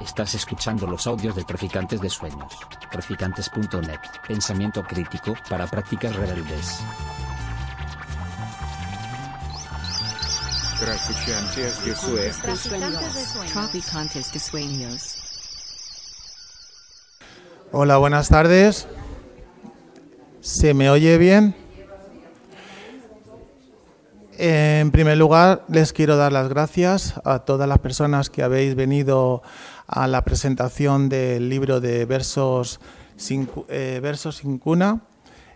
[0.00, 2.52] Estás escuchando los audios de Traficantes de Sueños.
[2.90, 4.00] Traficantes.net.
[4.26, 6.80] Pensamiento crítico para prácticas rebeldes.
[10.80, 13.52] Traficantes de Sueños.
[13.52, 15.18] Traficantes de sueños.
[17.70, 18.88] Hola, buenas tardes.
[20.40, 21.54] ¿Se me oye bien?
[24.38, 29.42] En primer lugar, les quiero dar las gracias a todas las personas que habéis venido
[29.92, 32.80] a la presentación del libro de versos
[33.16, 35.02] sin, eh, versos sin cuna.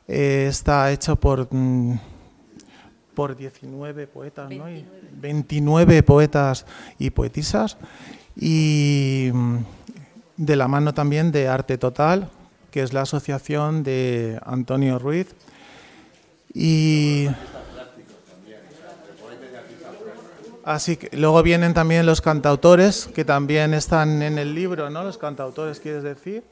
[0.06, 1.98] Eh, está hecho por, mm,
[3.14, 4.70] por 19 poetas, ¿no?
[4.70, 6.66] Y 29 poetas
[6.98, 7.78] y poetisas.
[8.36, 9.56] Y mm,
[10.36, 12.28] de la mano también de Arte Total,
[12.70, 15.34] que es la asociación de Antonio Ruiz.
[16.52, 17.28] Y
[20.66, 25.02] así que luego vienen también los cantautores, que también están en el libro, ¿no?
[25.02, 26.44] Los cantautores, ¿quieres decir?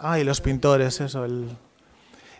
[0.00, 1.24] Ah, y los pintores, eso.
[1.24, 1.48] el-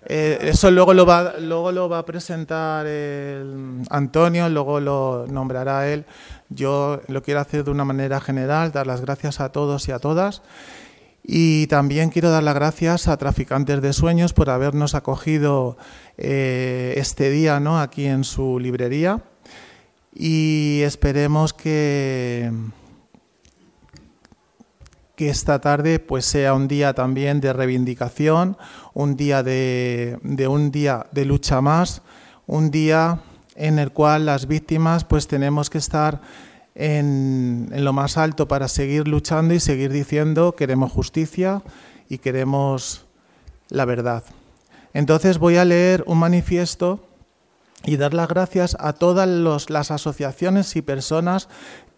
[0.07, 5.89] eh, eso luego lo, va, luego lo va a presentar el Antonio, luego lo nombrará
[5.89, 6.05] él.
[6.51, 9.99] Yo lo quiero hacer de una manera general, dar las gracias a todos y a
[9.99, 10.43] todas.
[11.27, 15.79] Y también quiero dar las gracias a Traficantes de Sueños por habernos acogido
[16.19, 17.81] eh, este día ¿no?
[17.81, 19.23] aquí en su librería.
[20.15, 22.53] Y esperemos que,
[25.17, 28.59] que esta tarde pues sea un día también de reivindicación,
[28.93, 32.03] un día de, de un día de lucha más,
[32.47, 33.23] un día
[33.57, 36.21] en el cual las víctimas pues tenemos que estar
[36.75, 41.63] en, lo más alto para seguir luchando y seguir diciendo queremos justicia
[42.09, 43.07] y queremos
[43.69, 44.25] la verdad.
[44.93, 47.01] Entonces voy a leer un manifiesto
[47.85, 49.29] y dar las gracias a todas
[49.69, 51.49] las asociaciones y personas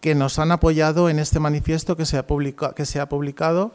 [0.01, 3.75] que nos han apoyado en este manifiesto que se ha, publica- que se ha publicado.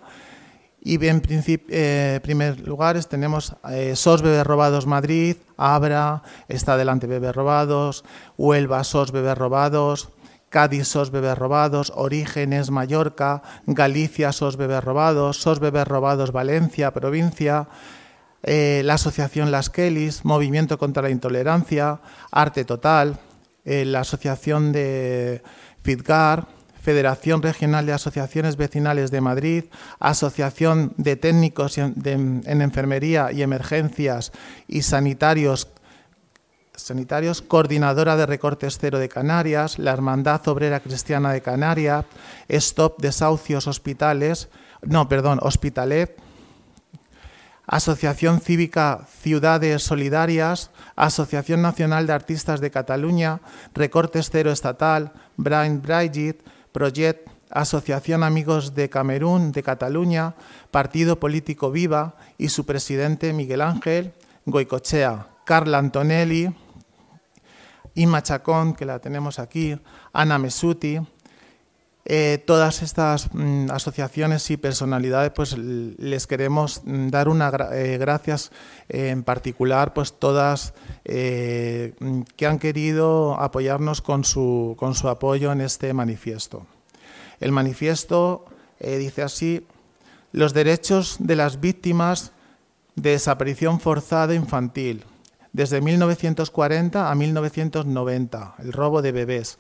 [0.83, 7.35] Y en eh, primer lugar tenemos eh, SOS Bebés Robados Madrid, Abra, Está Delante Bebés
[7.35, 8.03] Robados,
[8.37, 10.09] Huelva SOS Bebés Robados,
[10.51, 17.69] Cádiz SOS Bebés Robados, Orígenes Mallorca, Galicia SOS Bebés Robados, SOS Bebés Robados Valencia, provincia,
[18.43, 22.01] eh, la Asociación Las Kellys, Movimiento contra la Intolerancia,
[22.31, 23.17] Arte Total,
[23.63, 25.41] eh, la Asociación de
[25.83, 26.47] FIDGAR,
[26.81, 29.63] Federación Regional de Asociaciones Vecinales de Madrid,
[29.99, 34.33] Asociación de Técnicos en Enfermería y Emergencias
[34.67, 35.69] y Sanitarios
[36.81, 42.05] Sanitarios, Coordinadora de Recortes Cero de Canarias, la Hermandad Obrera Cristiana de Canarias,
[42.47, 44.49] Stop Desahucios Hospitales,
[44.81, 46.17] no, perdón, Hospitalet,
[47.67, 53.39] Asociación Cívica Ciudades Solidarias, Asociación Nacional de Artistas de Cataluña,
[53.73, 60.35] Recortes Cero Estatal, Brian Brigitte, Project, Asociación Amigos de Camerún de Cataluña,
[60.71, 64.13] Partido Político Viva y su presidente Miguel Ángel
[64.45, 66.53] Goicochea, Carla Antonelli,
[67.95, 69.77] Inma Chacón, que la tenemos aquí,
[70.13, 70.99] Ana Mesuti,
[72.03, 78.51] eh, todas estas mm, asociaciones y personalidades, pues les queremos mm, dar una eh, gracias
[78.89, 80.73] eh, en particular, pues todas
[81.05, 86.65] mm, que han querido apoyarnos con su, con su apoyo en este manifiesto.
[87.39, 88.45] El manifiesto
[88.79, 89.65] dice así,
[90.31, 92.31] los derechos de las víctimas
[92.95, 95.05] de desaparición forzada infantil,
[95.53, 99.57] desde 1940 a 1990, el robo de bebés.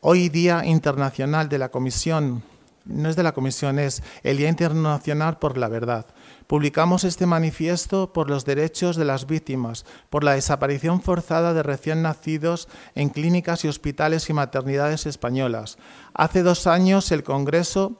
[0.00, 2.42] Hoy Día Internacional de la Comisión,
[2.84, 6.06] no es de la Comisión, es el Día Internacional por la Verdad.
[6.46, 12.02] Publicamos este manifiesto por los derechos de las víctimas, por la desaparición forzada de recién
[12.02, 15.78] nacidos en clínicas y hospitales y maternidades españolas.
[16.14, 17.98] Hace dos años el Congreso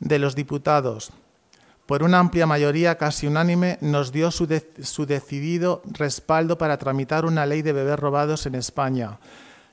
[0.00, 1.12] de los Diputados,
[1.88, 7.24] por una amplia mayoría casi unánime, nos dio su, de- su decidido respaldo para tramitar
[7.24, 9.18] una ley de bebés robados en España.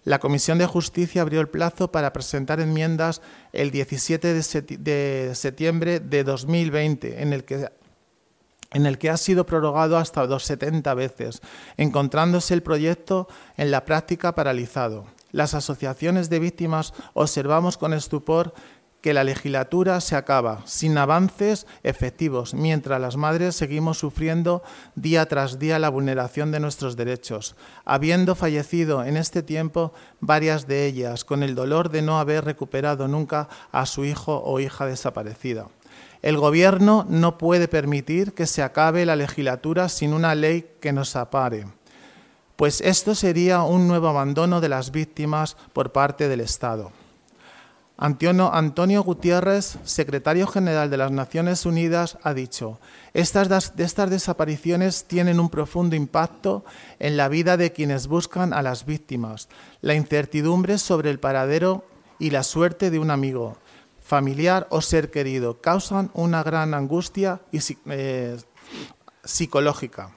[0.06, 3.22] La Comisión de Justicia abrió el plazo para presentar enmiendas
[3.52, 7.70] el 17 de, septiembre de 2020, en el que
[8.72, 11.42] en el que ha sido prorrogado hasta dos 70 veces,
[11.78, 13.28] encontrándose el proyecto
[13.58, 15.06] en la práctica paralizado.
[15.32, 18.54] Las asociaciones de víctimas observamos con estupor
[19.06, 24.64] que la legislatura se acaba sin avances efectivos, mientras las madres seguimos sufriendo
[24.96, 27.56] día tras día la vulneración de nuestros derechos,
[27.86, 33.08] habiendo fallecido en este tiempo varias de ellas con el dolor de no haber recuperado
[33.08, 35.68] nunca a su hijo o hija desaparecida.
[36.24, 41.16] El Gobierno no puede permitir que se acabe la legislatura sin una ley que nos
[41.16, 41.68] apare,
[42.56, 46.92] pues esto sería un nuevo abandono de las víctimas por parte del Estado.
[47.98, 52.80] Antonio Gutiérrez, secretario general de las Naciones Unidas, ha dicho,
[53.14, 53.76] estas,
[54.10, 56.66] desapariciones tienen un profundo impacto
[57.00, 59.48] en la vida de quienes buscan a las víctimas,
[59.80, 61.86] la incertidumbre sobre el paradero
[62.20, 63.58] y la suerte de un amigo,
[64.02, 68.38] familiar o ser querido, causan una gran angustia y, eh,
[69.24, 70.12] psicológica.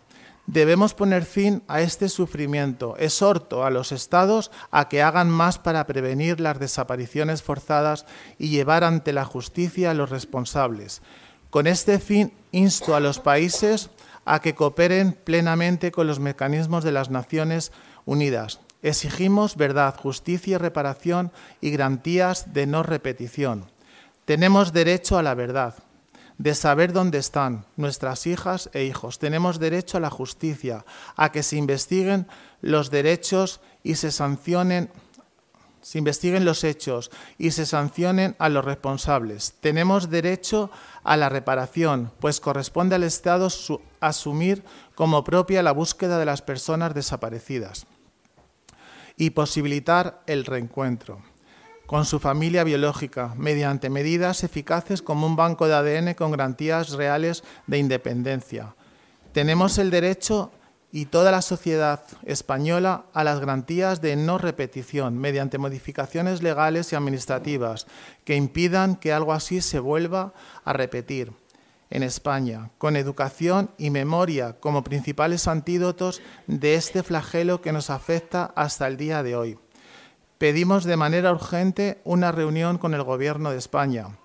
[0.48, 2.96] Debemos poner fin a este sufrimiento.
[2.96, 8.06] Exhorto a los estados a que hagan más para prevenir las desapariciones forzadas
[8.38, 11.02] y llevar ante la justicia a los responsables.
[11.50, 13.90] Con este fin, insto a los países
[14.24, 17.70] a que cooperen plenamente con los mecanismos de las Naciones
[18.06, 18.60] Unidas.
[18.80, 21.30] Exigimos verdad, justicia y reparación
[21.60, 23.66] y garantías de no repetición.
[24.24, 25.74] Tenemos derecho a la verdad
[26.38, 29.18] de saber dónde están nuestras hijas e hijos.
[29.18, 30.84] Tenemos derecho a la justicia,
[31.16, 32.26] a que se investiguen
[32.60, 34.90] los derechos y se sancionen
[35.80, 39.54] se investiguen los hechos y se sancionen a los responsables.
[39.60, 40.70] Tenemos derecho
[41.02, 43.48] a la reparación, pues corresponde al Estado
[44.00, 44.64] asumir
[44.94, 47.86] como propia la búsqueda de las personas desaparecidas
[49.16, 51.22] y posibilitar el reencuentro
[51.88, 57.42] con su familia biológica, mediante medidas eficaces como un banco de ADN con garantías reales
[57.66, 58.74] de independencia.
[59.32, 60.52] Tenemos el derecho
[60.92, 66.96] y toda la sociedad española a las garantías de no repetición mediante modificaciones legales y
[66.96, 67.86] administrativas
[68.26, 70.34] que impidan que algo así se vuelva
[70.66, 71.32] a repetir
[71.88, 78.52] en España, con educación y memoria como principales antídotos de este flagelo que nos afecta
[78.54, 79.58] hasta el día de hoy
[80.38, 84.16] pedimos de manera urgente una reunión con el Gobierno de España,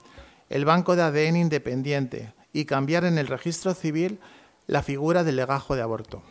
[0.50, 4.20] el Banco de ADN Independiente y cambiar en el registro civil
[4.68, 6.22] la figura del legajo de aborto.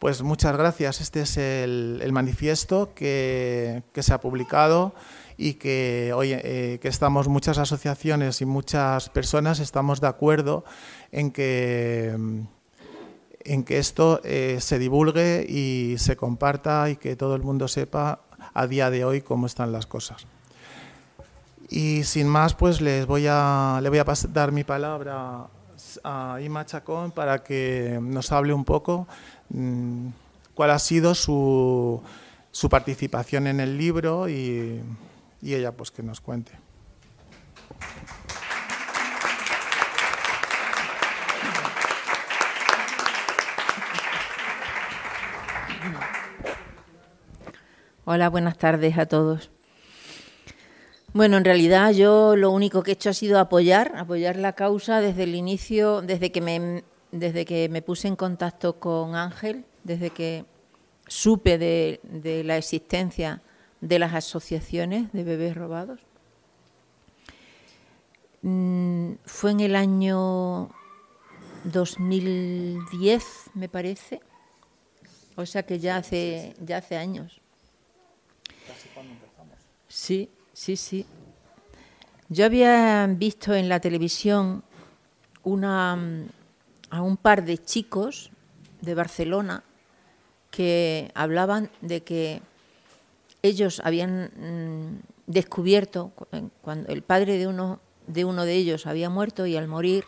[0.00, 1.00] Pues muchas gracias.
[1.00, 4.94] Este es el, manifiesto que, se ha publicado
[5.36, 10.64] y que hoy eh, que estamos muchas asociaciones y muchas personas estamos de acuerdo
[11.10, 12.14] en que
[13.44, 18.20] en que esto eh, se divulgue y se comparta y que todo el mundo sepa
[18.52, 20.26] a día de hoy cómo están las cosas.
[21.70, 25.46] Y sin más, pues les voy a, le voy a dar mi palabra
[26.02, 29.06] a Ima Chacón para que nos hable un poco
[29.48, 30.08] mm,
[30.54, 32.02] cuál ha sido su,
[32.50, 34.82] su, participación en el libro y,
[35.42, 36.52] y ella pues que nos cuente.
[48.06, 49.50] Hola, buenas tardes a todos.
[51.14, 55.00] Bueno, en realidad yo lo único que he hecho ha sido apoyar, apoyar la causa
[55.00, 60.10] desde el inicio, desde que me, desde que me puse en contacto con Ángel, desde
[60.10, 60.44] que
[61.06, 63.40] supe de, la existencia
[63.80, 66.00] de las asociaciones de bebés robados.
[68.42, 70.68] Mm, fue en el año
[71.64, 73.24] 2010,
[73.54, 74.20] me parece.
[75.36, 77.40] O sea que ya hace, ya hace años.
[79.94, 81.06] Sí, sí, sí.
[82.28, 84.64] Yo había visto en la televisión
[85.44, 85.96] una,
[86.90, 88.32] a un par de chicos
[88.80, 89.62] de Barcelona
[90.50, 92.42] que hablaban de que
[93.42, 96.10] ellos habían mm, descubierto
[96.60, 100.04] cuando el padre de uno de uno de ellos había muerto y al morir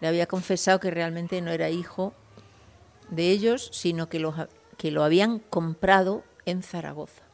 [0.00, 2.12] le había confesado que realmente no era hijo
[3.08, 4.20] de ellos, sino que,
[4.76, 7.27] que lo habían comprado en Zaragoza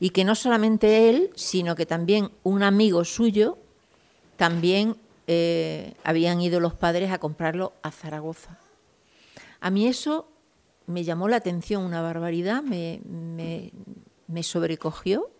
[0.00, 3.58] y que no solamente él, sino que también un amigo suyo,
[4.36, 8.58] también eh, habían ido los padres a comprarlo a Zaragoza.
[9.60, 10.26] A mí eso
[10.86, 13.02] me llamó la atención, una barbaridad, me,
[14.26, 15.30] me sobrecogió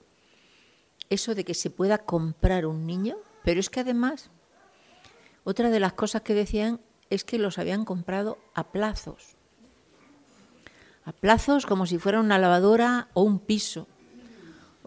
[1.09, 4.31] eso de que se pueda comprar un niño, pero es que además,
[5.43, 9.37] otra de las cosas que decían es que los habían comprado a plazos.
[11.05, 13.89] A plazos como si fuera una lavadora o un piso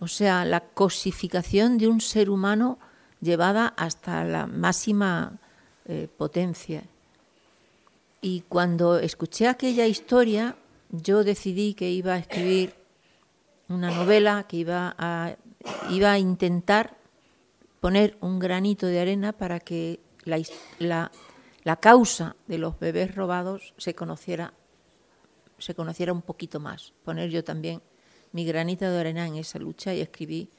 [0.04, 2.78] o sea, la cosificación de un ser humano
[3.22, 5.40] llevada hasta la máxima
[5.86, 6.84] eh, potencia.
[8.20, 10.58] Y cuando escuché aquella historia,
[10.90, 12.76] yo decidí que iba a escribir
[13.70, 15.38] una novela, que iba a,
[15.90, 16.98] iba a intentar
[17.80, 20.38] poner un granito de arena para que la,
[20.80, 21.12] la,
[21.64, 24.52] la causa de los bebés robados se conociera,
[25.60, 26.92] se conociera un poquito más.
[27.06, 27.82] Poner yo también
[28.34, 30.50] mi granita de arena en esa lucha y escribí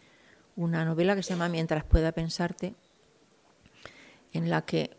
[0.56, 2.74] una novela que se llama Mientras pueda pensarte,
[4.32, 4.96] en la que,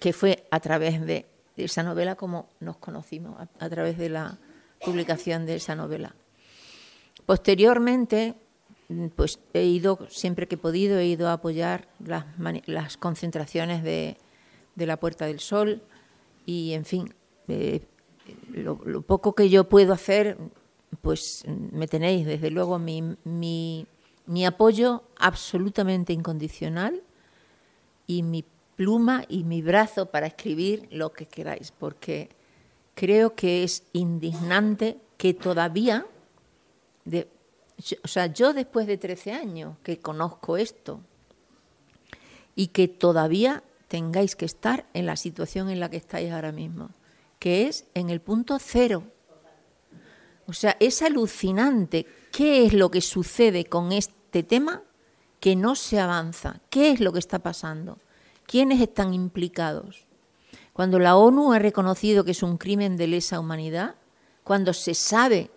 [0.00, 1.26] que, fue a través de,
[1.56, 4.38] esa novela como nos conocimos, a, través de la
[4.84, 6.14] publicación de esa novela.
[7.26, 8.34] Posteriormente,
[9.16, 12.24] pues he ido, siempre que he podido, he ido a apoyar las,
[12.66, 14.16] las concentraciones de,
[14.74, 15.82] de, la Puerta del Sol
[16.44, 17.14] y, en fin,
[17.48, 17.86] eh,
[18.52, 20.38] lo, poco que yo puedo hacer,
[21.04, 23.86] pues me tenéis, desde luego, mi, mi,
[24.46, 27.02] apoyo absolutamente incondicional
[28.06, 28.42] y mi
[28.74, 32.30] pluma y mi brazo para escribir lo que queráis, porque
[32.94, 36.06] creo que es indignante que todavía,
[37.04, 37.28] de,
[38.02, 41.00] o sea, yo después de 13 años que conozco esto
[42.56, 46.88] y que todavía tengáis que estar en la situación en la que estáis ahora mismo,
[47.38, 49.04] que es en el punto cero.
[50.46, 54.82] O sea, es alucinante qué es lo que sucede con este tema
[55.40, 56.60] que no se avanza.
[56.70, 57.98] ¿Qué es lo que está pasando?
[58.46, 60.06] ¿Quiénes están implicados?
[60.72, 63.94] Cuando la ONU ha reconocido que es un crimen de lesa humanidad,
[64.42, 65.50] cuando se sabe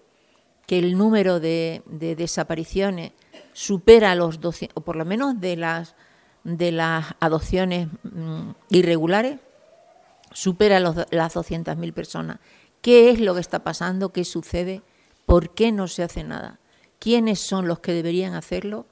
[0.67, 3.13] que el número de, desapariciones
[3.53, 5.95] supera los 200, o por lo menos de las,
[6.43, 9.39] de las adopciones mm, irregulares,
[10.33, 12.39] supera los, las 200.000 personas.
[12.87, 14.13] ¿Qué es lo que está pasando?
[14.13, 14.81] ¿Qué sucede?
[15.25, 16.61] ¿Por qué no se hace nada?
[16.99, 18.85] ¿Quiénes son los que deberían hacerlo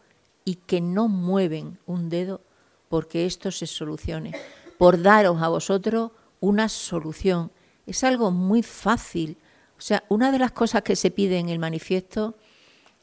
[0.43, 2.41] y que no mueven un dedo
[2.89, 4.33] porque esto se solucione?
[4.77, 6.11] Por daros a vosotros
[6.41, 7.53] una solución.
[7.87, 9.37] Es algo muy fácil
[9.77, 12.35] o sea, una de las cosas que se pide en el manifiesto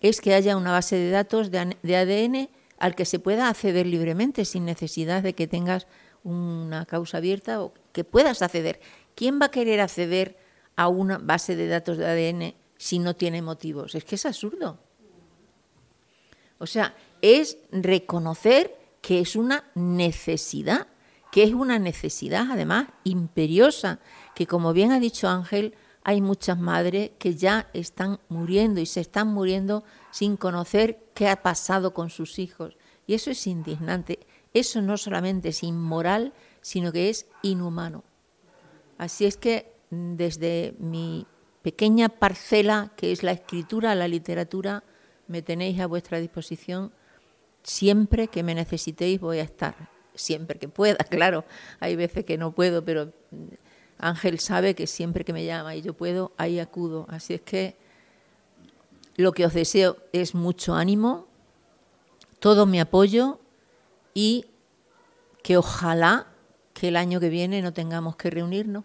[0.03, 4.45] es que haya una base de datos de ADN al que se pueda acceder libremente
[4.45, 5.87] sin necesidad de que tengas
[6.23, 8.79] una causa abierta o que puedas acceder.
[9.15, 10.37] ¿Quién va a querer acceder
[10.76, 13.95] a una base de datos de ADN si no tiene motivos?
[13.95, 14.79] Es que es absurdo.
[16.59, 20.87] O sea, es reconocer que es una necesidad,
[21.31, 23.99] que es una necesidad además imperiosa,
[24.35, 25.75] que como bien ha dicho Ángel,
[26.05, 31.43] hay muchas madres que ya están muriendo y se están muriendo sin conocer qué ha
[31.43, 32.76] pasado con sus hijos.
[33.07, 34.21] Y eso es indignante.
[34.55, 38.05] Eso no solamente es inmoral, sino que es inhumano.
[38.99, 41.27] Así es que desde mi
[41.61, 44.85] pequeña parcela, que es la escritura, la literatura,
[45.29, 46.93] me tenéis a vuestra disposición.
[47.63, 49.91] Siempre que me necesitéis voy a estar.
[50.15, 51.45] Siempre que pueda, claro.
[51.79, 53.13] Hay veces que no puedo, pero
[53.99, 57.05] Ángel sabe que siempre que me llama y yo puedo, ahí acudo.
[57.11, 57.77] Así es que
[59.17, 61.27] lo que os deseo es mucho ánimo,
[62.41, 63.41] todo mi apoyo
[64.15, 64.47] y
[65.43, 66.29] que ojalá
[66.73, 68.85] que el año que viene no tengamos que reunirnos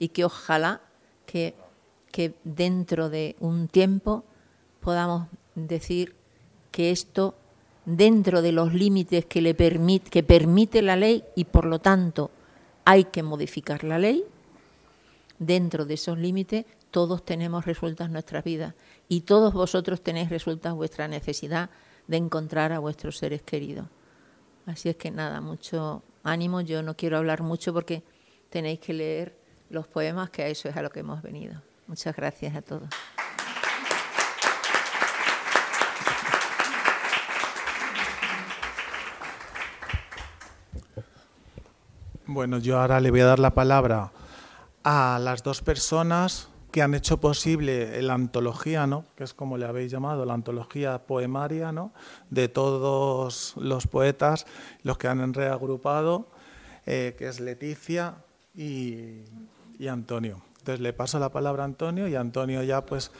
[0.00, 0.80] y que ojalá
[1.26, 1.54] que,
[2.10, 4.24] que dentro de un tiempo
[4.80, 6.16] podamos decir
[6.72, 7.36] que esto
[7.84, 12.30] dentro de los límites que le permite que permite la ley y por lo tanto
[12.84, 14.24] hay que modificar la ley
[15.40, 18.74] dentro de esos límites, todos tenemos resueltas nuestras vidas
[19.08, 21.70] y todos vosotros tenéis resueltas vuestra necesidad
[22.06, 23.86] de encontrar a vuestros seres queridos.
[24.66, 26.60] Así es que nada, mucho ánimo.
[26.60, 28.02] Yo no quiero hablar mucho porque
[28.50, 29.39] tenéis que leer
[29.70, 31.62] los poemas, que a eso es a lo que hemos venido.
[31.86, 32.88] Muchas gracias a todos.
[42.26, 44.12] Bueno, yo ahora le voy a dar la palabra
[44.84, 49.04] a las dos personas que han hecho posible la antología, ¿no?
[49.16, 51.92] que es como le habéis llamado, la antología poemaria ¿no?
[52.30, 54.46] de todos los poetas,
[54.84, 56.28] los que han reagrupado,
[56.86, 58.14] eh, que es Leticia
[58.54, 59.24] y,
[59.88, 60.42] Antonio.
[60.58, 63.10] Entonces le paso la palabra a Antonio y Antonio ya pues...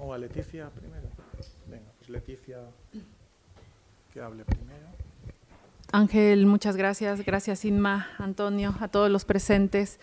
[0.00, 1.08] O a Leticia primero.
[1.66, 2.58] Venga, pues Leticia
[4.12, 4.86] que hable primero.
[5.94, 7.24] Ángel, muchas gracias.
[7.24, 9.98] Gracias, Inma, Antonio, a todos los presentes.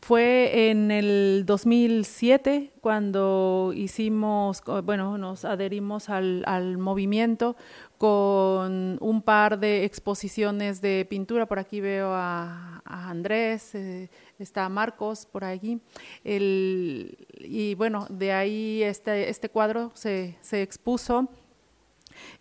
[0.00, 7.56] fue en el 2007 cuando hicimos, bueno, nos adherimos al, movimiento
[8.00, 11.44] con un par de exposiciones de pintura.
[11.44, 15.78] Por aquí veo a, Andrés, eh, está Marcos por allí.
[16.24, 21.28] y bueno, de ahí este, este cuadro se, se expuso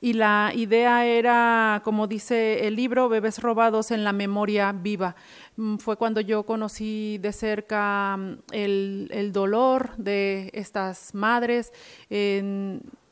[0.01, 5.15] y la idea era, como dice el libro, Bebés robados en la memoria viva.
[5.57, 11.73] Mm, fue cuando yo conocí de cerca mm, el, dolor de estas madres.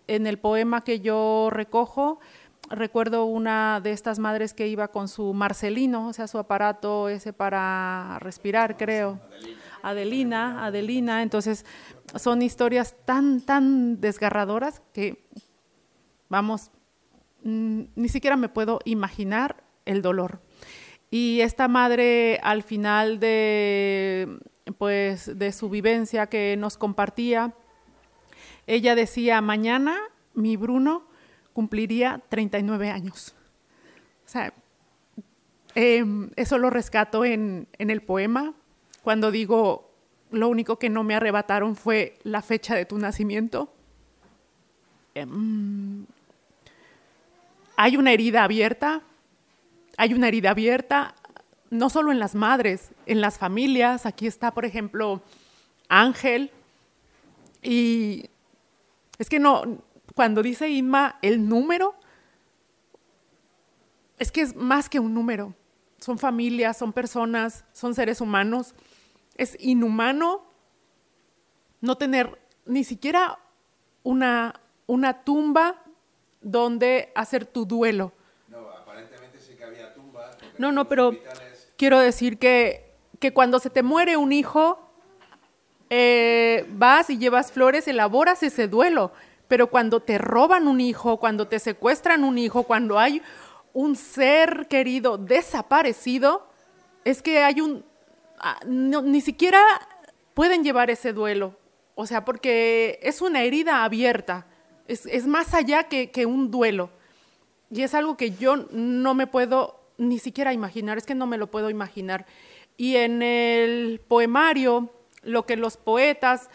[0.08, 2.20] El poema que yo recojo,
[2.70, 7.34] recuerdo una de estas madres que iba con su Marcelino, o sea, su aparato ese
[7.34, 9.20] para respirar, creo.
[9.82, 11.22] Adelina, Adelina.
[11.22, 11.66] Entonces,
[12.16, 15.26] son historias tan, tan desgarradoras que
[16.30, 16.72] vamos,
[17.44, 20.42] mm, ni siquiera me puedo imaginar el dolor.
[21.10, 24.40] Y esta madre al final de,
[24.78, 27.54] pues, de su vivencia que nos compartía,
[28.68, 29.98] ella decía, mañana
[30.34, 31.08] mi Bruno
[31.54, 33.34] cumpliría 39 años.
[34.26, 34.54] O sea,
[35.74, 38.54] em, eso lo rescato en, en el poema,
[39.02, 39.90] cuando digo,
[40.32, 43.74] lo único que no me arrebataron fue la fecha de tu nacimiento.
[45.16, 46.06] Em,
[47.76, 49.02] hay una herida abierta,
[49.98, 51.16] hay una herida abierta,
[51.70, 54.06] no solo en las madres, en las familias.
[54.06, 55.22] Aquí está, por ejemplo,
[55.90, 56.52] Ángel.
[57.64, 58.30] Y
[59.20, 59.82] es que no,
[60.16, 61.96] cuando dice Inma el número,
[64.18, 65.54] es que es más que un número.
[66.00, 68.74] Son familias, son personas, son seres humanos.
[69.36, 70.44] Es inhumano
[71.82, 73.40] no tener ni siquiera
[74.04, 75.84] una, una tumba
[76.42, 78.14] donde hacer tu duelo.
[78.48, 80.38] No, aparentemente sí que había tumbas.
[80.58, 81.12] No, no, pero
[81.78, 84.87] quiero decir que, que cuando se te muere un hijo,
[85.90, 89.12] eh, vas y llevas flores, elaboras ese duelo.
[89.48, 93.22] Pero cuando te roban un hijo, cuando te secuestran un hijo, cuando hay
[93.74, 96.48] un ser querido desaparecido,
[97.06, 97.86] es que hay un...
[98.40, 99.62] Ah, ni siquiera
[100.34, 101.56] pueden llevar ese duelo.
[101.96, 104.46] O sea, porque es una herida abierta.
[104.88, 106.90] Es, más allá que, que un duelo.
[107.72, 111.38] Y es algo que yo no me puedo ni siquiera imaginar, es que no me
[111.38, 112.26] lo puedo imaginar.
[112.78, 114.92] Y en el poemario,
[115.28, 116.50] lo que los poetas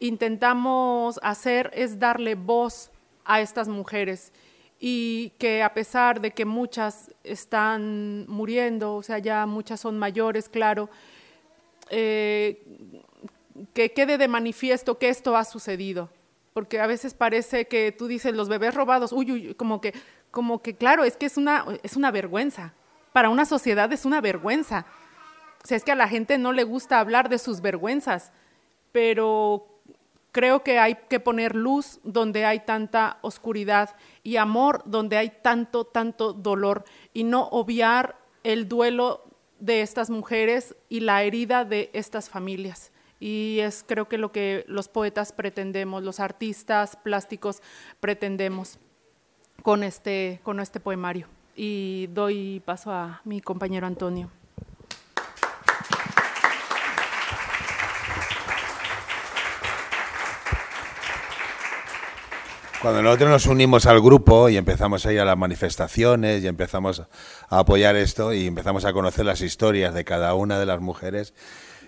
[0.00, 2.90] intentamos hacer es darle voz
[3.24, 4.32] a estas mujeres
[4.80, 10.48] y que a pesar de que muchas están muriendo, o sea, ya muchas son mayores,
[10.48, 10.88] claro,
[11.90, 12.62] eh,
[13.72, 16.10] que quede de manifiesto que esto ha sucedido,
[16.52, 19.94] porque a veces parece que tú dices los bebés robados, uy, uy, como que,
[20.30, 22.72] como que claro, es que es una, es una vergüenza,
[23.12, 24.86] para una sociedad es una vergüenza,
[25.64, 28.32] o es que a la gente no le gusta hablar de sus vergüenzas,
[28.92, 29.66] pero
[30.32, 35.84] creo que hay que poner luz donde hay tanta oscuridad y amor donde hay tanto,
[35.84, 39.24] tanto dolor y no obviar el duelo
[39.58, 42.92] de estas mujeres y la herida de estas familias.
[43.20, 47.60] Y es creo que lo que los poetas pretendemos, los artistas plásticos
[47.98, 48.78] pretendemos
[49.62, 51.26] con este, con este poemario.
[51.56, 54.30] Y doy paso a mi compañero Antonio.
[62.80, 67.02] Cuando nosotros nos unimos al grupo y empezamos a ir a las manifestaciones y empezamos
[67.48, 71.34] a apoyar esto y empezamos a conocer las historias de cada una de las mujeres,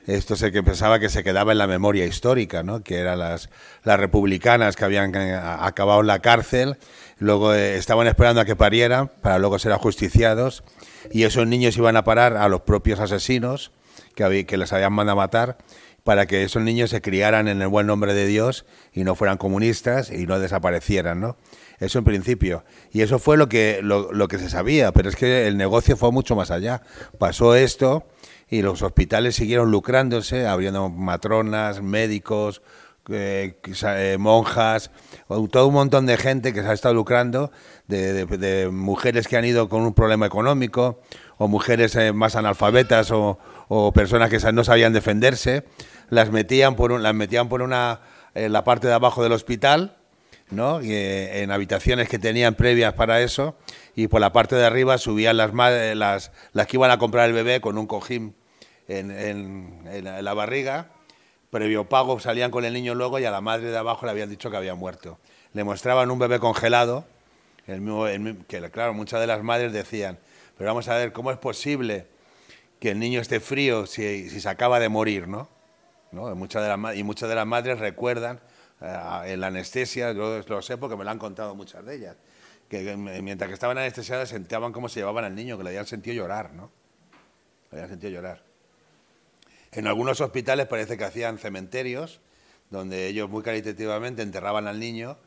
[0.08, 2.82] esto sé que pensaba que se quedaba en la memoria histórica, ¿no?
[2.82, 3.50] que eran las,
[3.84, 6.76] las republicanas que habían eh, acabado en la cárcel,
[7.18, 10.64] luego eh, estaban esperando a que parieran para luego ser ajusticiados
[11.12, 13.70] y esos niños iban a parar a los propios asesinos
[14.16, 15.58] que, que les habían mandado a matar
[16.04, 19.38] para que esos niños se criaran en el buen nombre de Dios y no fueran
[19.38, 21.36] comunistas y no desaparecieran, ¿no?
[21.78, 22.64] Eso en principio.
[22.92, 26.12] Y eso fue lo que, lo, que se sabía, pero es que el negocio fue
[26.12, 26.82] mucho más allá.
[27.18, 28.06] Pasó esto
[28.48, 32.62] y los hospitales siguieron lucrándose, abriendo matronas, médicos,
[33.08, 34.90] eh, eh, monjas,
[35.50, 37.50] todo un montón de gente que se ha estado lucrando,
[37.88, 41.00] de, mujeres que han ido con un problema económico,
[41.38, 43.38] o mujeres eh, más analfabetas, o,
[43.94, 45.64] personas que no sabían defenderse,
[46.08, 48.00] las metían por, las metían por una,
[48.34, 49.96] en la parte de abajo del hospital,
[50.50, 50.80] ¿no?
[50.80, 53.56] Eh, en habitaciones que tenían previas para eso,
[53.94, 57.32] y por la parte de arriba subían las, las, las que iban a comprar el
[57.32, 58.34] bebé con un cojín
[58.88, 60.88] en, la barriga,
[61.50, 64.30] previo pago salían con el niño luego y a la madre de abajo le habían
[64.30, 65.18] dicho que había muerto.
[65.52, 67.04] Le mostraban un bebé congelado,
[67.66, 70.18] el que claro, muchas de las madres decían,
[70.56, 72.06] pero vamos a ver, ¿cómo es posible
[72.78, 75.48] que el niño esté frío si, se acaba de morir, ¿no?
[76.12, 76.34] ¿No?
[76.34, 78.40] Muchas de las, y muchas de las madres recuerdan
[78.80, 82.16] eh, en la anestesia, yo lo sé porque me lo han contado muchas de ellas,
[82.68, 86.16] que mientras que estaban anestesiadas sentaban cómo se llevaban al niño, que le habían sentido
[86.16, 86.70] llorar, ¿no?
[87.70, 88.49] Le habían sentido llorar.
[89.72, 92.20] En algunos hospitales parece que hacían cementerios
[92.70, 95.18] donde ellos muy caritativamente enterraban al niño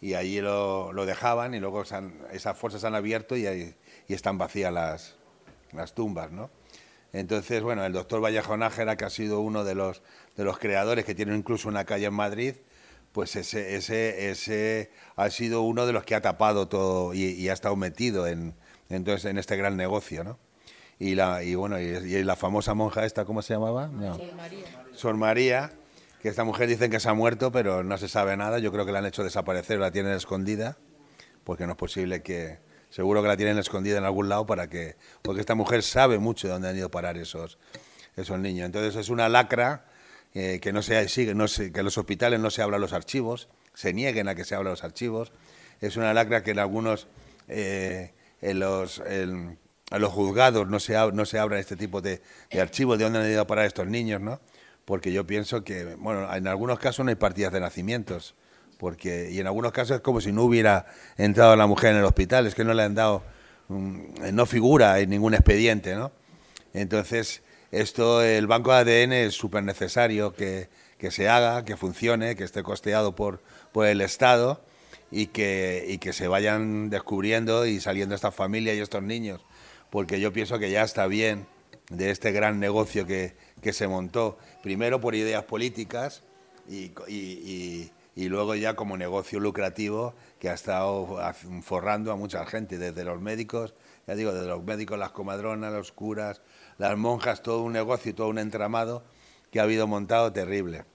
[0.00, 5.16] y allí lo, dejaban y luego esas fuerzas han abierto y, y están vacías las,
[5.72, 6.50] las tumbas, ¿no?
[7.12, 10.02] Entonces, bueno, el doctor Vallejo Nájera, que ha sido uno de los,
[10.36, 12.54] de los creadores, que tiene incluso una calle en Madrid,
[13.12, 17.52] pues ese, ese, ese ha sido uno de los que ha tapado todo y, ha
[17.52, 18.54] estado metido en,
[18.88, 20.38] entonces, en este gran negocio, ¿no?
[21.02, 23.88] Y, la, y bueno, y, la famosa monja esta, ¿cómo se llamaba?
[23.88, 24.14] No.
[24.14, 24.66] Sor María.
[24.94, 25.72] Sor María,
[26.22, 28.60] que esta mujer dicen que se ha muerto, pero no se sabe nada.
[28.60, 30.76] Yo creo que la han hecho desaparecer, la tienen escondida,
[31.42, 34.94] porque no es posible que, seguro que la tienen escondida en algún lado para que,
[35.22, 37.58] porque esta mujer sabe mucho de dónde han ido a parar esos,
[38.14, 38.66] esos niños.
[38.66, 39.86] Entonces es una lacra
[40.34, 43.48] eh, que no se sigue, no que en los hospitales no se hablan los archivos,
[43.74, 45.32] se nieguen a que se abran los archivos.
[45.80, 47.08] Es una lacra que en algunos,
[47.48, 49.58] eh, en los, en,
[49.98, 53.30] los juzgados no se, no se abran este tipo de, de archivos, de dónde han
[53.30, 54.40] ido a parar estos niños, ¿no?
[54.84, 58.34] Porque yo pienso que, bueno, en algunos casos no hay partidas de nacimientos,
[58.78, 62.04] porque, y en algunos casos es como si no hubiera entrado la mujer en el
[62.04, 63.22] hospital, es que no le han dado,
[63.68, 66.10] no figura en ningún expediente, ¿no?
[66.74, 72.36] Entonces, esto, el banco de ADN es súper necesario que, que se haga, que funcione,
[72.36, 74.62] que esté costeado por, por el Estado
[75.10, 79.44] y que, y que se vayan descubriendo y saliendo estas familias y estos niños,
[79.92, 81.46] porque yo pienso que ya está bien
[81.90, 86.22] de este gran negocio que, que se montó, primero por ideas políticas
[86.66, 91.20] y, y, y, luego ya como negocio lucrativo que ha estado
[91.60, 93.74] forrando a mucha gente, desde los médicos,
[94.06, 96.40] ya digo, desde los médicos, las comadronas, los curas,
[96.78, 99.04] las monjas, todo un negocio y todo un entramado
[99.50, 100.86] que ha habido montado terrible.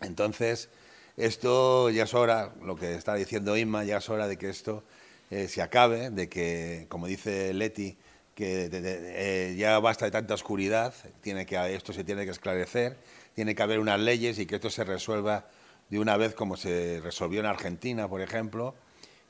[0.00, 0.70] Entonces,
[1.18, 4.82] esto ya es hora, lo que está diciendo Inma, ya es hora de que esto
[5.30, 7.96] eh, se acabe, de que, como dice Leti,
[8.34, 12.96] que eh, ya basta de tanta oscuridad, tiene que, esto se tiene que esclarecer,
[13.34, 15.48] tiene que haber unas leyes y que esto se resuelva
[15.90, 18.74] de una vez como se resolvió en Argentina, por ejemplo,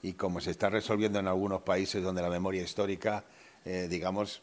[0.02, 3.24] y como se está resolviendo en algunos países donde la memoria histórica,
[3.64, 4.42] eh, digamos,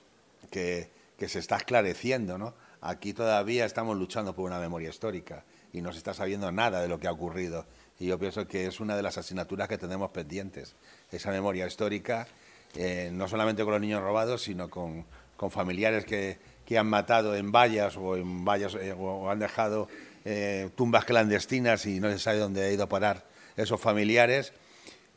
[0.50, 2.54] que, que se está esclareciendo, ¿no?
[2.82, 6.88] Aquí todavía estamos luchando por una memoria histórica y no se está sabiendo nada de
[6.88, 7.66] lo que ha ocurrido.
[8.00, 10.76] Y yo pienso que es una de las asignaturas que tenemos pendientes,
[11.12, 12.28] esa memoria histórica,
[12.76, 15.06] eh, no solamente con los niños robados, sino con,
[15.38, 19.88] con familiares que, que, han matado en vallas o en vallas eh, o han dejado
[20.26, 24.52] eh, tumbas clandestinas y no se sabe dónde ha ido a parar esos familiares.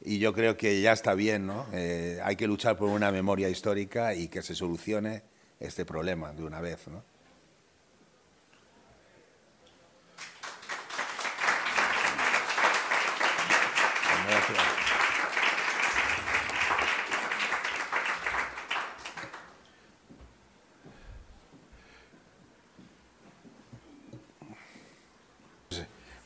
[0.00, 1.66] Y yo creo que ya está bien, ¿no?
[2.22, 5.22] Hay que luchar por una memoria histórica y que se solucione
[5.58, 7.02] este problema de una vez, ¿no?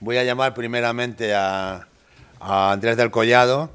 [0.02, 1.86] Voy a llamar primeramente a,
[2.40, 3.70] Andrés del Collado.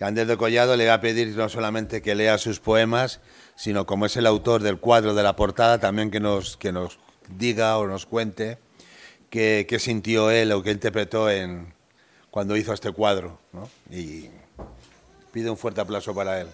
[0.00, 3.18] A Andrés del Collado le voy a pedir no solamente que lea sus poemas,
[3.56, 7.00] sino como es el autor del cuadro de la portada, también que nos, que nos
[7.28, 8.58] diga o nos cuente
[9.30, 11.74] qué, qué sintió él o qué interpretó en,
[12.30, 13.40] cuando hizo este cuadro.
[13.52, 13.68] ¿no?
[13.90, 14.30] Y
[15.32, 16.46] pido un fuerte aplauso para él.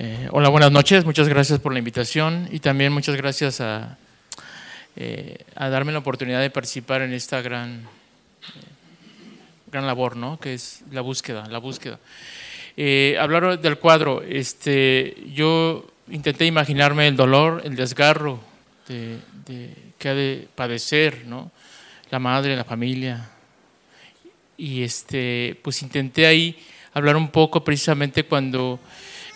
[0.00, 1.04] Eh, hola, buenas noches.
[1.04, 3.98] Muchas gracias por la invitación y también muchas gracias a,
[4.94, 8.60] eh, a darme la oportunidad de participar en esta gran, eh,
[9.72, 10.38] gran labor, ¿no?
[10.38, 11.98] Que es la búsqueda, la búsqueda.
[13.20, 18.38] Hablar del cuadro, este, yo intenté imaginarme el dolor, el desgarro
[18.86, 21.50] de, de, que ha de padecer, ¿no?
[22.12, 23.30] La madre, la familia.
[24.56, 26.56] Y este, pues intenté ahí
[26.92, 28.78] hablar un poco precisamente cuando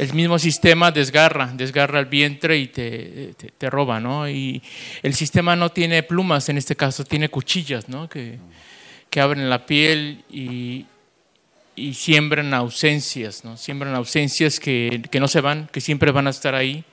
[0.02, 4.28] el mismo sistema desgarra, desgarra el vientre y te, te, te, roba, ¿no?
[4.28, 4.60] Y
[5.02, 8.08] el sistema no tiene plumas, en este caso tiene cuchillas, ¿no?
[8.08, 8.38] Que,
[9.08, 10.86] que abren la piel y,
[11.76, 13.56] y siembran ausencias, ¿no?
[13.56, 16.84] Siembran ausencias que, que, no se van, que siempre van a estar ahí.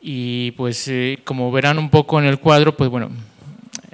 [0.00, 3.10] Y pues eh, como verán un poco en el cuadro, pues bueno,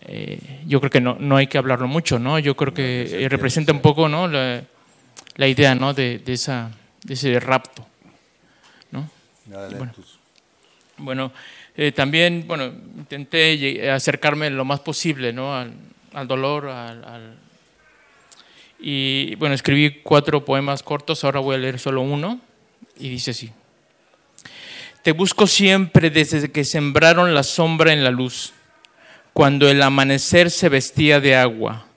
[0.07, 2.39] eh, yo creo que no, no hay que hablarlo mucho, ¿no?
[2.39, 4.27] Yo creo que representa un poco, ¿no?
[4.27, 4.65] La,
[5.37, 5.93] la idea, ¿no?
[5.93, 6.71] De, de esa
[7.05, 7.87] de ese rapto.
[9.51, 9.77] ¿No?
[9.77, 9.93] Bueno,
[10.97, 11.33] bueno
[11.77, 15.55] eh, también bueno, intenté acercarme lo más posible ¿no?
[15.55, 15.73] al,
[16.13, 16.69] al dolor.
[16.69, 17.35] Al, al,
[18.79, 22.41] y bueno, escribí cuatro poemas cortos, ahora voy a leer solo uno,
[22.99, 23.53] y dice así.
[25.03, 28.55] Te busco siempre desde que sembraron la sombra en la luz,
[29.35, 31.91] cuando el amanecer se vestía de agua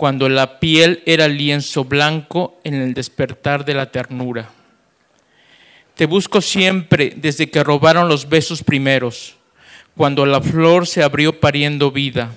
[0.00, 4.48] cuando la piel era lienzo blanco en el despertar de la ternura.
[6.00, 9.36] Te busco siempre desde que robaron los besos primeros,
[9.94, 12.34] cuando la flor se abrió pariendo vida,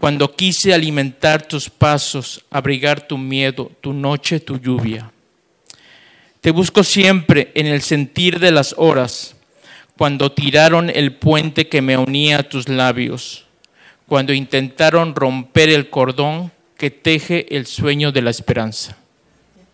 [0.00, 5.12] cuando quise alimentar tus pasos, abrigar tu miedo, tu noche, tu lluvia.
[6.40, 9.36] Te busco siempre en el sentir de las horas,
[9.96, 13.46] cuando tiraron el puente que me unía a tus labios,
[14.08, 18.96] cuando intentaron romper el cordón que teje el sueño de la esperanza.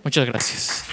[0.02, 0.84] Muchas gracias.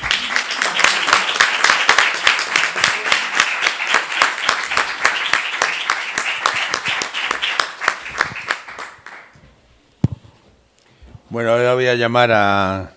[11.32, 12.91] Bueno, ahora voy a llamar a,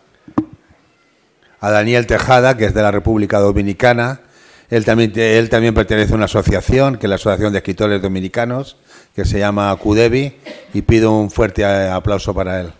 [1.60, 4.22] a Daniel Tejada, que es de la República Dominicana.
[4.70, 8.76] Él también, él también pertenece a una asociación, que es la Asociación de Escritores Dominicanos,
[9.14, 10.36] que se llama CUDEBI,
[10.72, 12.72] y pido un fuerte aplauso para él.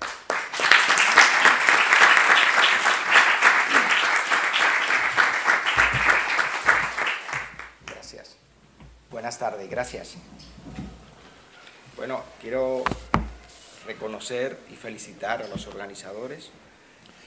[7.87, 8.35] Gracias.
[9.09, 10.17] Buenas tardes, gracias.
[11.97, 12.83] Bueno, quiero
[13.87, 16.51] reconocer y felicitar a los organizadores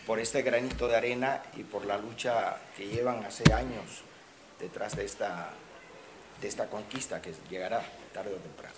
[0.06, 4.04] por este granito de arena y por la lucha que llevan hace años
[4.60, 5.52] detrás de esta,
[6.42, 8.76] de esta conquista que llegará tarde o temprano.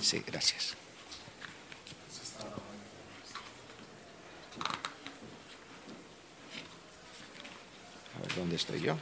[0.00, 0.81] Sí, gracias.
[8.36, 8.96] ¿Dónde estoy yo?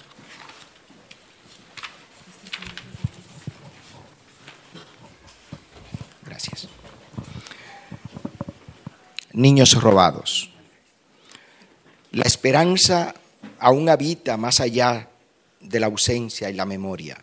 [6.25, 6.69] Gracias.
[9.33, 10.51] Niños robados.
[12.13, 13.15] La esperanza
[13.59, 15.09] aún habita más allá
[15.61, 17.23] de la ausencia y la memoria,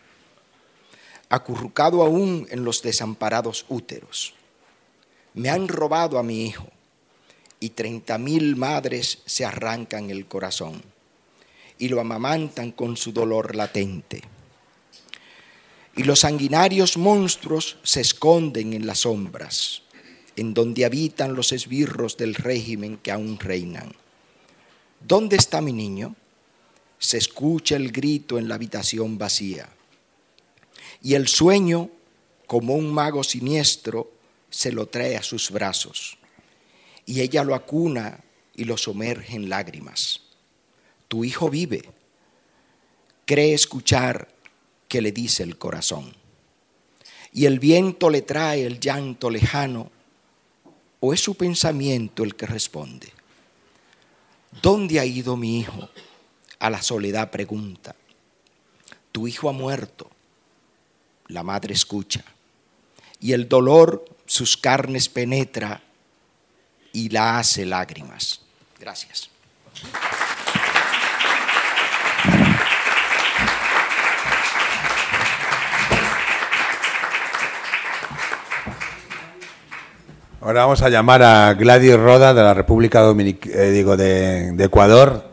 [1.29, 4.33] acurrucado aún en los desamparados úteros.
[5.33, 6.67] Me han robado a mi hijo
[7.59, 10.81] y treinta mil madres se arrancan el corazón
[11.79, 14.21] y lo amamantan con su dolor latente.
[15.95, 19.81] Y los sanguinarios monstruos se esconden en las sombras,
[20.35, 23.93] en donde habitan los esbirros del régimen que aún reinan.
[24.99, 26.15] ¿Dónde está mi niño?
[26.99, 29.69] Se escucha el grito en la habitación vacía.
[31.01, 31.89] Y el sueño,
[32.45, 34.11] como un mago siniestro,
[34.49, 36.17] se lo trae a sus brazos.
[37.05, 38.23] Y ella lo acuna
[38.55, 40.26] y lo sumerge en lágrimas.
[41.07, 41.89] Tu hijo vive.
[43.25, 44.27] Cree escuchar
[44.87, 46.13] que le dice el corazón.
[47.33, 49.91] Y el viento le trae el llanto lejano,
[50.99, 53.11] o es su pensamiento el que responde.
[54.61, 55.89] ¿Dónde ha ido mi hijo?
[56.59, 57.95] A la soledad pregunta.
[59.11, 60.09] Tu hijo ha muerto.
[61.27, 62.23] La madre escucha.
[63.19, 65.81] Y el dolor sus carnes penetra
[66.93, 68.41] y la hace lágrimas.
[68.79, 69.29] Gracias.
[80.39, 84.63] Ahora vamos a llamar a Gladys Roda de la República Dominicana, eh, digo, de, de
[84.65, 85.25] Ecuador.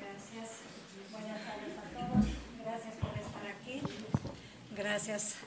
[0.00, 0.60] Gracias.
[1.12, 2.26] Buenas tardes a todos.
[2.64, 3.82] Gracias por estar aquí.
[4.74, 5.46] Gracias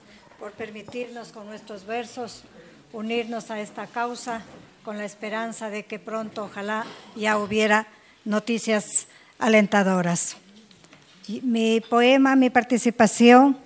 [0.99, 2.43] permitirnos con nuestros versos
[2.91, 4.41] unirnos a esta causa
[4.83, 6.85] con la esperanza de que pronto ojalá
[7.15, 7.87] ya hubiera
[8.25, 9.07] noticias
[9.37, 10.35] alentadoras.
[11.41, 13.57] Mi poema, mi participación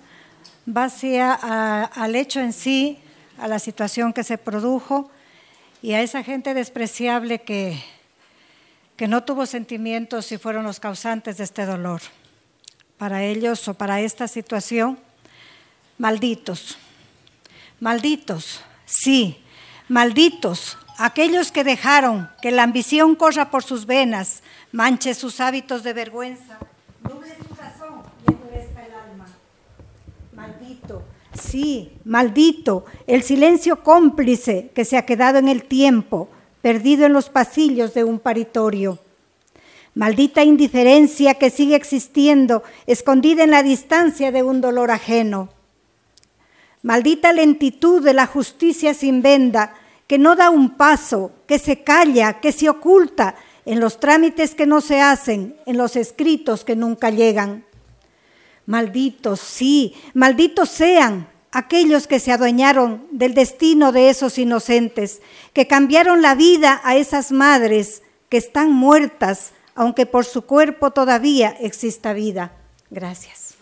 [0.68, 2.98] va hacia a- al hecho en sí,
[3.38, 5.10] a la situación que se produjo
[5.82, 7.82] y a esa gente despreciable que,
[8.96, 12.00] que no tuvo sentimientos y fueron los causantes de este dolor.
[12.96, 15.00] Para ellos o para esta situación,
[15.98, 16.78] malditos,
[17.80, 19.38] malditos, sí,
[19.88, 25.92] malditos, aquellos que dejaron que la ambición corra por sus venas, manche sus hábitos de
[25.92, 26.58] vergüenza,
[27.02, 29.26] nuble su razón y endurezca el alma.
[30.34, 31.02] Maldito,
[31.38, 36.28] sí, maldito, el silencio cómplice que se ha quedado en el tiempo,
[36.62, 38.98] perdido en los pasillos de un paritorio.
[39.94, 45.50] Maldita indiferencia que sigue existiendo, escondida en la distancia de un dolor ajeno.
[46.84, 49.72] Maldita lentitud de la justicia sin venda,
[50.06, 54.66] que no da un paso, que se calla, que se oculta en los trámites que
[54.66, 57.64] no se hacen, en los escritos que nunca llegan.
[58.66, 65.22] Malditos, sí, malditos sean aquellos que se adueñaron del destino de esos inocentes,
[65.54, 71.56] que cambiaron la vida a esas madres que están muertas, aunque por su cuerpo todavía
[71.60, 72.52] exista vida.
[72.90, 73.54] Gracias.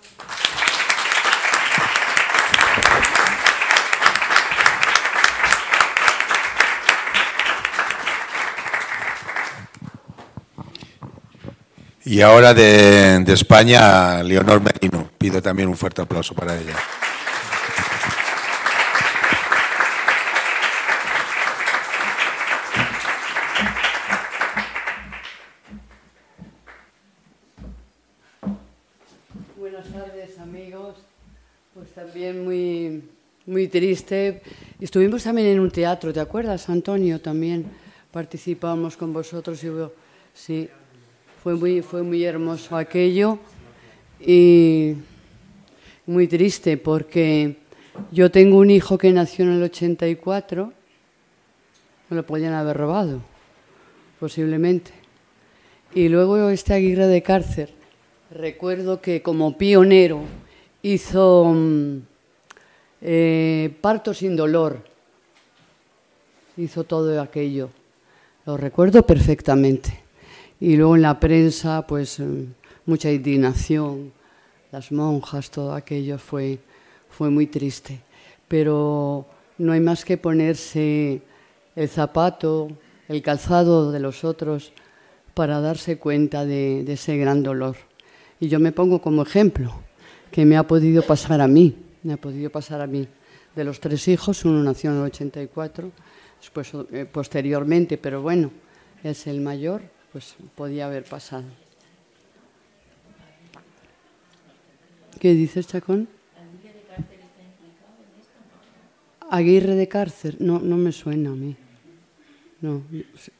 [12.13, 15.09] Y ahora de, España, Leonor Merino.
[15.17, 16.75] Pido también un fuerte aplauso para ella.
[29.57, 30.97] Buenas tardes amigos,
[31.73, 33.09] pues también muy,
[33.47, 34.43] muy triste.
[34.79, 37.23] Estuvimos también en un teatro, ¿te acuerdas, Antonio?
[37.23, 37.65] También
[38.11, 39.69] participamos con vosotros y
[40.35, 40.69] sí,
[41.43, 43.39] fue muy, fue muy hermoso aquello
[44.21, 44.95] y
[46.07, 47.57] muy triste porque
[48.13, 50.73] yo tengo un hijo que nació en el 84,
[52.09, 53.23] me lo podían haber robado,
[54.21, 54.93] posiblemente.
[55.95, 57.71] Y luego este Aguirre de Cárcer,
[58.31, 60.21] recuerdo que como pionero
[60.81, 61.97] hizo mm,
[63.01, 64.79] eh, parto sin dolor,
[66.57, 67.71] hizo todo aquello,
[68.47, 70.02] lo recuerdo perfectamente.
[70.63, 72.45] Y luego en la prensa, pues mm,
[72.87, 74.13] mucha indignación,
[74.71, 76.61] las monjas, todo aquello fue,
[77.11, 77.99] fue muy triste.
[78.47, 79.27] Pero
[79.59, 81.21] no hay más que ponerse
[81.75, 82.71] el zapato,
[83.09, 84.73] el calzado de los otros
[85.35, 87.75] para darse cuenta de, ese gran dolor.
[88.39, 89.75] Y yo me pongo como ejemplo,
[90.31, 93.09] que me ha podido pasar a mí, me ha podido pasar a mí.
[93.57, 95.91] De los tres hijos, uno nació en el 84,
[96.41, 98.53] después eh, posteriormente, pero bueno,
[99.03, 101.45] es el mayor, pues podía haber pasado.
[105.19, 106.09] ¿Qué dices, Chacón?
[109.31, 111.57] Aguirre de cárcel, no, no me suena a mí.
[112.61, 112.83] No,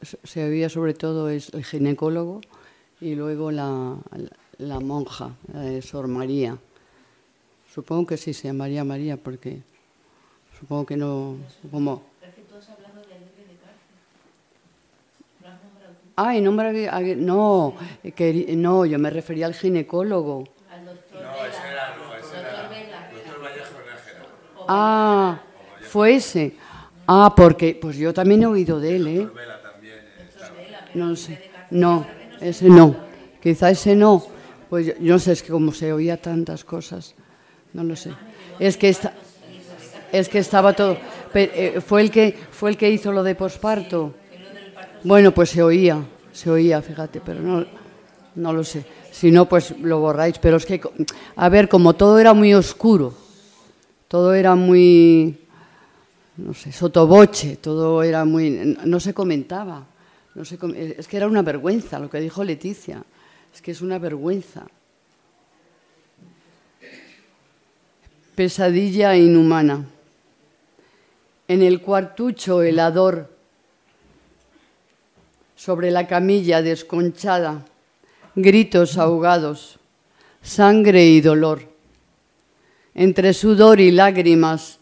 [0.01, 2.41] se, había sobre todo es el ginecólogo
[2.99, 3.97] y luego la,
[4.57, 6.57] la, monja, la Sor María.
[7.73, 9.61] Supongo que sí se llamaría María porque
[10.59, 11.37] supongo que no.
[11.71, 12.12] Como...
[16.15, 17.75] Ay, nombra no,
[18.15, 20.43] que, no, yo me refería al ginecólogo.
[20.71, 25.41] Al doctor no, ese era, no, ese era, doctor Vallejo Ah,
[25.81, 26.55] fue ese.
[27.07, 29.27] Ah, porque pues yo también he oído de él, ¿eh?
[30.93, 31.49] No sé.
[31.71, 32.05] No,
[32.39, 32.95] ese no.
[33.41, 34.23] Quizá ese no.
[34.69, 37.15] Pues yo, no sé, es que como se oía tantas cosas,
[37.73, 38.11] no lo sé.
[38.59, 39.13] Es que está,
[40.11, 40.97] es que estaba todo.
[41.33, 44.13] Eh, fue el que fue el que hizo lo de posparto.
[45.03, 47.65] Bueno, pues se oía, se oía, fíjate, pero no,
[48.35, 48.85] no lo sé.
[49.11, 50.39] Si no, pues lo borráis.
[50.39, 50.81] Pero es que,
[51.35, 53.13] a ver, como todo era muy oscuro,
[54.07, 55.37] todo era muy
[56.37, 58.75] no sé, sotoboche, todo era muy...
[58.85, 59.85] no se comentaba.
[60.35, 60.57] No se,
[60.97, 63.03] es que era una vergüenza lo que dijo Leticia,
[63.53, 64.65] es que es una vergüenza.
[68.33, 69.85] Pesadilla inhumana.
[71.47, 73.29] En el cuartucho helador,
[75.63, 77.63] sobre la camilla desconchada,
[78.35, 79.79] gritos ahogados,
[80.41, 81.61] sangre y dolor.
[82.93, 84.79] Entre sudor y lágrimas,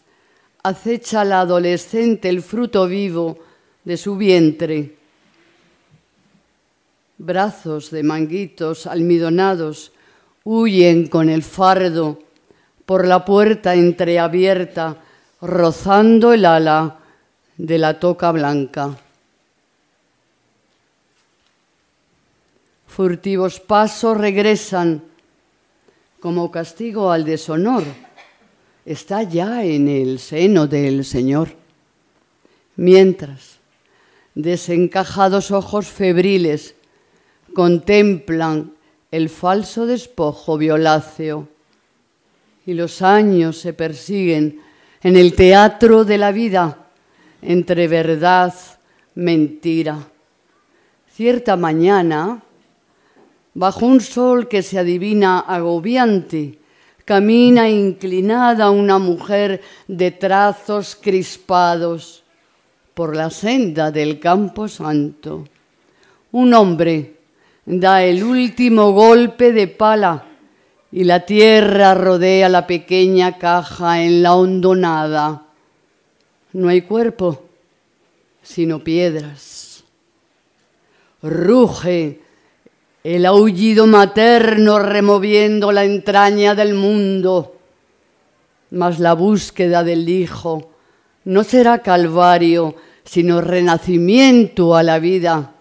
[0.64, 3.38] acecha la adolescente el fruto vivo
[3.84, 4.96] de su vientre.
[7.16, 9.92] Brazos de manguitos almidonados
[10.42, 12.18] huyen con el fardo
[12.86, 14.96] por la puerta entreabierta,
[15.40, 16.98] rozando el ala
[17.56, 18.96] de la toca blanca.
[22.94, 25.02] Furtivos pasos regresan
[26.20, 27.84] como castigo al deshonor
[28.84, 31.48] está ya en el seno del Señor.
[32.76, 33.60] Mientras
[34.34, 36.74] desencajados ojos febriles
[37.54, 38.74] contemplan
[39.10, 41.48] el falso despojo violáceo
[42.66, 44.60] y los años se persiguen
[45.02, 46.88] en el teatro de la vida
[47.40, 48.52] entre verdad,
[49.14, 49.98] mentira.
[51.10, 52.42] Cierta mañana,
[53.54, 56.58] bajo un sol que se adivina agobiante,
[57.04, 62.22] Camina inclinada una mujer de trazos crispados
[62.94, 65.44] por la senda del campo santo.
[66.30, 67.16] Un hombre
[67.66, 70.26] da el último golpe de pala
[70.92, 75.42] y la tierra rodea la pequeña caja en la hondonada.
[76.52, 77.42] No hay cuerpo,
[78.42, 79.82] sino piedras.
[81.20, 82.20] Ruge
[83.04, 87.56] el aullido materno removiendo la entraña del mundo.
[88.70, 90.70] Mas la búsqueda del Hijo
[91.24, 92.74] no será calvario,
[93.04, 95.52] sino renacimiento a la vida.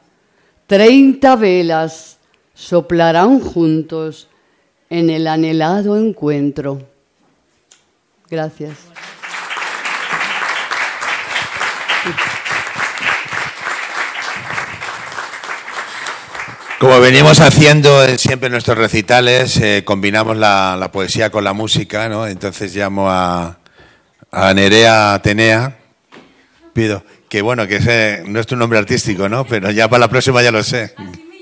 [0.67, 2.19] Treinta velas
[2.53, 4.29] soplarán juntos
[4.89, 6.81] en el anhelado encuentro.
[8.29, 8.90] Gracias.
[16.82, 22.25] Como venimos haciendo siempre en nuestros recitales, eh, combinamos la, poesía con la música, ¿no?
[22.25, 23.59] Entonces llamo a,
[24.55, 25.77] Nerea Atenea.
[26.73, 29.45] Pido que, bueno, que ese no es tu nombre artístico, ¿no?
[29.45, 30.95] Pero ya para la próxima ya lo sé.
[30.97, 31.41] Así me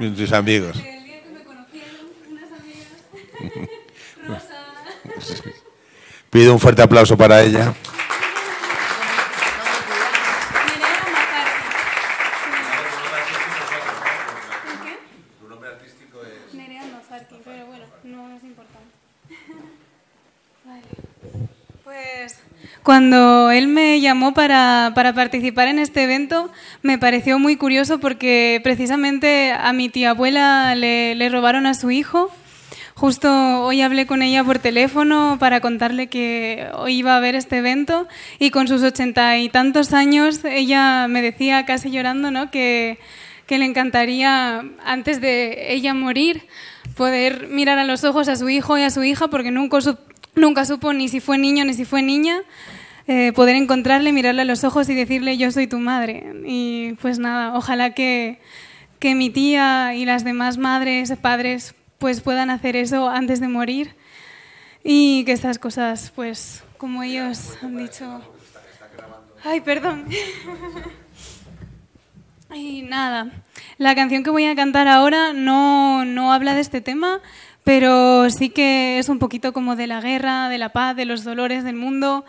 [0.00, 0.76] llaman mis, amigos.
[0.76, 3.68] El día que me conocieron, unas amigas,
[4.26, 5.42] Rosa
[6.30, 7.74] Pido un fuerte aplauso para ella.
[22.88, 29.52] Cuando él me llamó para, participar en este evento, me pareció muy curioso porque precisamente
[29.52, 32.30] a mi tía abuela le, robaron a su hijo.
[32.94, 37.58] Justo hoy hablé con ella por teléfono para contarle que hoy iba a haber este
[37.58, 38.08] evento
[38.38, 42.50] y con sus ochenta y tantos años ella me decía casi llorando ¿no?
[42.50, 42.98] que,
[43.46, 46.46] que le encantaría, antes de ella morir,
[46.96, 49.76] poder mirar a los ojos a su hijo y a su hija porque nunca,
[50.36, 52.40] nunca supo ni si fue niño ni si fue niña
[53.08, 56.34] eh, poder encontrarle, mirarle a los ojos y decirle yo soy tu madre.
[56.44, 58.38] Y pues nada, ojalá que,
[58.98, 63.96] que mi tía y las demás madres, padres, pues puedan hacer eso antes de morir
[64.84, 68.20] y que estas cosas, pues como ellos han dicho...
[69.42, 70.04] Ay, perdón.
[72.54, 73.30] Y nada,
[73.76, 77.20] la canción que voy a cantar ahora no, no habla de este tema,
[77.62, 81.24] pero sí que es un poquito como de la guerra, de la paz, de los
[81.24, 82.24] dolores del mundo.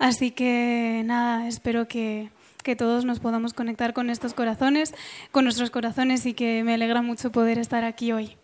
[0.00, 2.30] Así que nada, espero que,
[2.78, 4.94] todos nos podamos conectar con estos corazones,
[5.30, 8.36] con nuestros corazones y que me alegra mucho poder estar aquí hoy.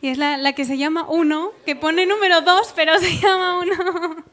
[0.00, 3.58] Y es la, la que se llama Uno, que pone número dos, pero se llama
[3.58, 4.16] Uno.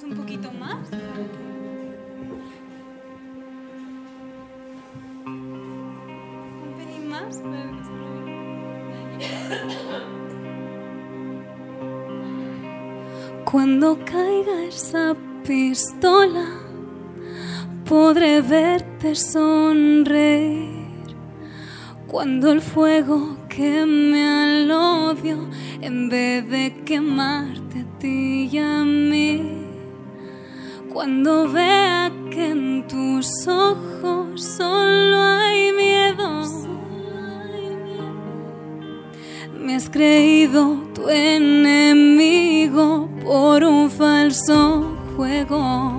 [0.00, 0.88] Un poquito más.
[13.44, 15.14] Cuando caiga esa
[15.46, 16.46] pistola,
[17.84, 20.88] podré verte sonreír.
[22.06, 25.48] Cuando el fuego queme al odio,
[25.82, 29.66] en vez de quemarte a ti y a mí.
[30.90, 36.44] Cuando vea que en tus ojos solo hay miedo
[39.68, 45.92] me has creído tu enemigo por un falso juego.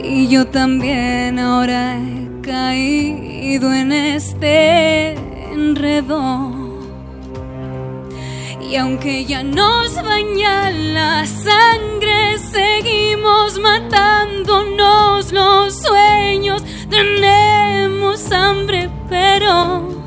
[0.00, 5.14] Y yo también ahora he caído en este
[5.52, 6.52] enredo.
[8.70, 16.62] Y aunque ya nos baña la sangre, seguimos matándonos los sueños.
[16.88, 19.97] Tenemos hambre, pero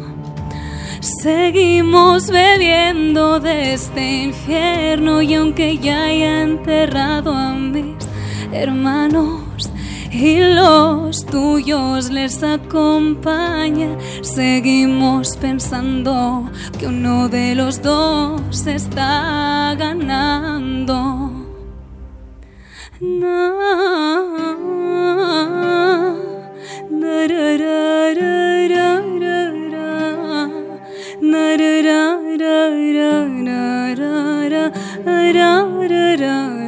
[1.01, 8.07] Seguimos bebiendo de este infierno y aunque ya haya enterrado a mis
[8.51, 9.71] hermanos
[10.11, 21.31] y los tuyos les acompaña, seguimos pensando que uno de los dos está ganando.
[31.21, 33.11] ra ra ra ra
[33.93, 34.63] ra ra
[35.33, 36.60] ra ra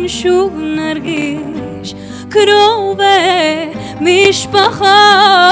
[0.00, 1.94] הזמן שוב נרגיש
[2.28, 3.02] קרובי
[4.00, 5.50] משפחה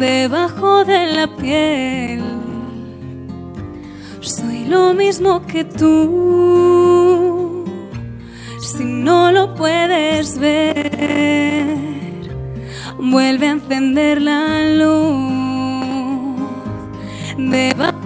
[0.00, 2.24] debajo de la piel
[4.34, 5.96] soy lo mismo que tú
[8.70, 12.20] si no lo puedes ver
[13.12, 14.42] vuelve a encender la
[14.80, 16.36] luz
[17.54, 17.99] debajo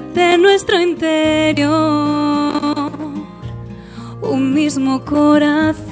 [0.08, 0.40] tú.
[0.40, 2.20] nuestro interior
[4.22, 5.90] un mismo corazón.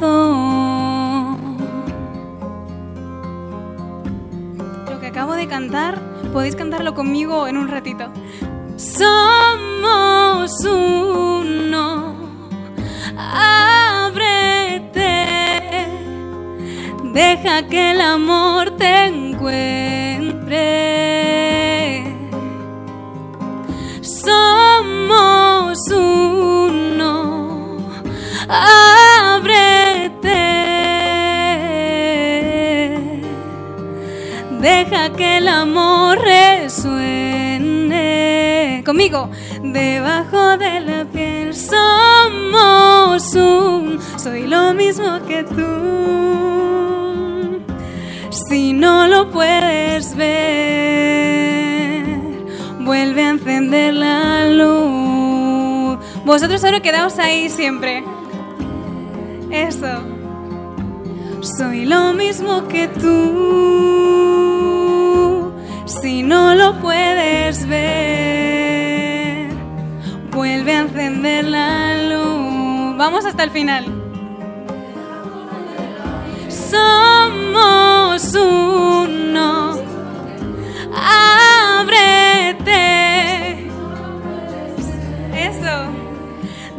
[4.90, 6.00] Lo que acabo de cantar,
[6.34, 8.12] podéis cantarlo conmigo en un ratito.
[8.76, 12.16] Somos uno,
[13.18, 14.28] ábrete,
[17.14, 19.97] deja que el amor te encuentre.
[35.18, 36.84] Que el amor resuene.
[38.86, 39.30] Conmigo,
[39.64, 45.88] debajo de la piel somos un, soy lo mismo que tú.
[48.30, 50.36] Si no lo puedes ver,
[52.80, 55.98] vuelve a encender la luz.
[56.24, 58.04] Vosotros solo quedaos ahí siempre.
[59.50, 60.04] Eso.
[61.42, 64.37] Soy lo mismo que tú.
[66.08, 69.50] Si no lo puedes ver,
[70.32, 72.96] vuelve a encender la luz.
[72.96, 73.84] Vamos hasta el final.
[76.48, 79.82] Somos uno.
[81.76, 82.70] Ábrete.
[85.36, 85.92] Eso.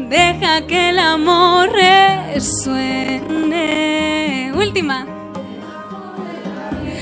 [0.08, 1.68] Deja que el amor
[2.32, 3.34] resuene.
[4.56, 5.04] Última.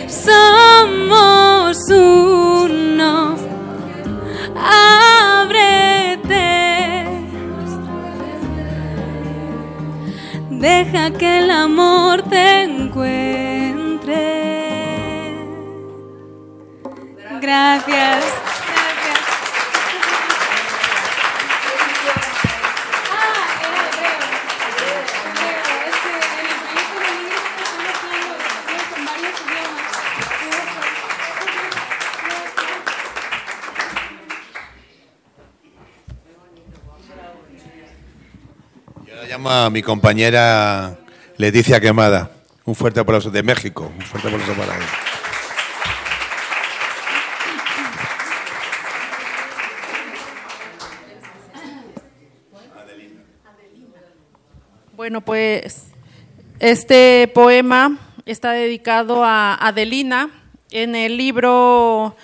[0.08, 0.55] Somos
[1.90, 3.36] uno.
[4.56, 5.66] Ábrete.
[10.50, 14.16] Deja que el amor te encuentre.
[17.40, 18.45] Gracias.
[39.66, 40.96] A mi compañera
[41.38, 42.30] Leticia Quemada.
[42.64, 43.92] Un fuerte aplauso de México.
[43.96, 44.86] Un fuerte aplauso para ella.
[54.94, 55.88] Bueno, pues
[56.60, 60.30] este poema está dedicado a Adelina.
[60.70, 62.16] En el libro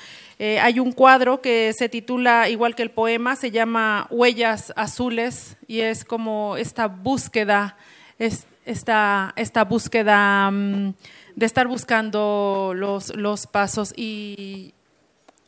[0.44, 5.56] eh, hay un cuadro que se titula igual que el poema, se llama Huellas Azules
[5.68, 7.76] y es como esta búsqueda,
[8.18, 9.32] es esta,
[9.68, 10.94] búsqueda mm,
[11.36, 14.74] de estar buscando los, los pasos y,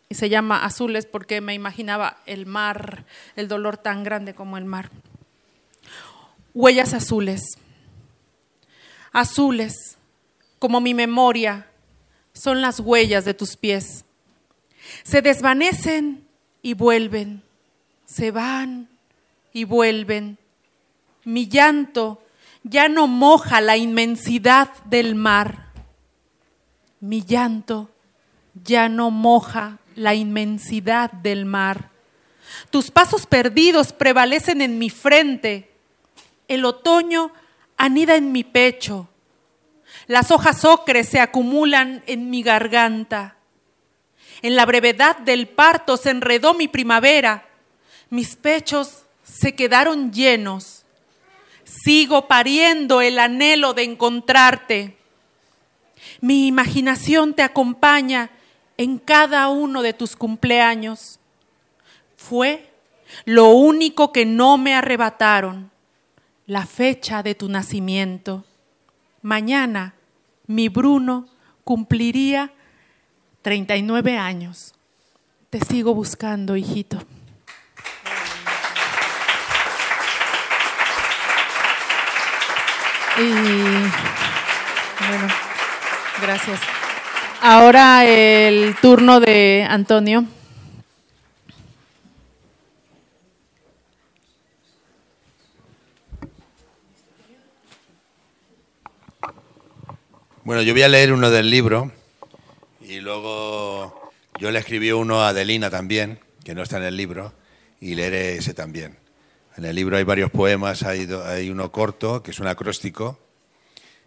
[0.08, 4.64] y se llama Azules porque me imaginaba el mar, el dolor tan grande como el
[4.64, 4.90] mar.
[6.54, 7.58] Huellas azules,
[9.10, 9.98] azules,
[10.60, 11.66] como mi memoria,
[12.32, 14.03] son las huellas de tus pies.
[15.02, 16.26] Se desvanecen
[16.62, 17.42] y vuelven,
[18.06, 18.88] se van
[19.52, 20.38] y vuelven.
[21.24, 22.22] Mi llanto
[22.62, 25.66] ya no moja la inmensidad del mar.
[27.00, 27.90] Mi llanto
[28.62, 31.90] ya no moja la inmensidad del mar.
[32.70, 35.70] Tus pasos perdidos prevalecen en mi frente.
[36.48, 37.32] El otoño
[37.76, 39.08] anida en mi pecho.
[40.06, 43.36] Las hojas ocres se acumulan en mi garganta.
[44.44, 47.46] En la brevedad del parto se enredó mi primavera.
[48.10, 50.84] Mis pechos se quedaron llenos.
[51.64, 54.98] Sigo pariendo el anhelo de encontrarte.
[56.20, 58.28] Mi imaginación te acompaña
[58.76, 61.18] en cada uno de tus cumpleaños.
[62.18, 62.70] Fue
[63.24, 65.70] lo único que no me arrebataron,
[66.46, 68.44] la fecha de tu nacimiento.
[69.22, 69.94] Mañana
[70.46, 71.28] mi Bruno
[71.64, 72.52] cumpliría
[73.44, 74.72] 39 años.
[75.50, 76.98] Te sigo buscando, hijito.
[83.18, 83.30] Y
[85.08, 85.28] bueno,
[86.22, 86.58] gracias.
[87.42, 90.24] Ahora el turno de Antonio.
[100.44, 101.92] Bueno, yo voy a leer uno del libro
[103.04, 107.32] luego yo le escribí uno a Adelina también, que no está en el libro,
[107.80, 108.98] y leeré ese también.
[109.56, 113.20] En el libro hay varios poemas, hay, hay uno corto, que es un acróstico,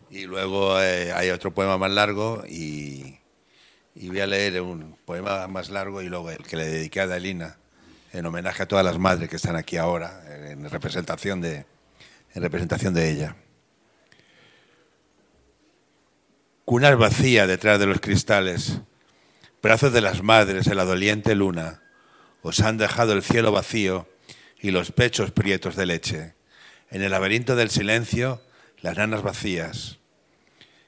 [0.10, 3.20] y luego eh, hay otro poema más largo, y,
[3.96, 7.04] y voy a leer un poema más largo y luego el que le dediqué a
[7.04, 7.58] Adelina.
[8.14, 11.66] en homenaje a todas las madres que están aquí ahora, en representación de,
[12.34, 13.36] en representación de ella.
[16.68, 18.82] Cunas vacía detrás de los cristales,
[19.64, 21.82] brazos de las madres en la doliente luna,
[22.42, 24.10] os han dejado el cielo vacío
[24.60, 26.34] y los pechos prietos de leche.
[26.90, 28.42] En el laberinto del silencio,
[28.82, 30.00] las nanas vacías.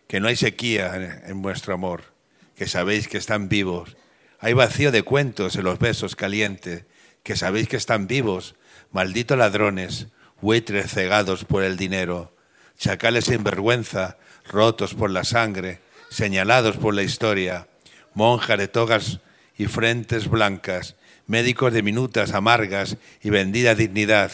[0.10, 2.14] Que no hay sequía en vuestro amor,
[2.58, 3.96] que sabéis que están vivos.
[4.42, 6.88] Hay vacío de cuentos en los besos calientes,
[7.24, 8.56] que sabéis que están vivos.
[8.92, 10.08] Malditos ladrones,
[10.42, 12.36] buitres cegados por el dinero,
[12.78, 14.18] chacales sin vergüenza,
[14.50, 15.80] rotos por la sangre,
[16.10, 17.68] señalados por la historia,
[18.14, 19.20] monjas de togas
[19.58, 20.96] y frentes blancas,
[21.28, 24.32] médicos de minutas amargas y vendida dignidad,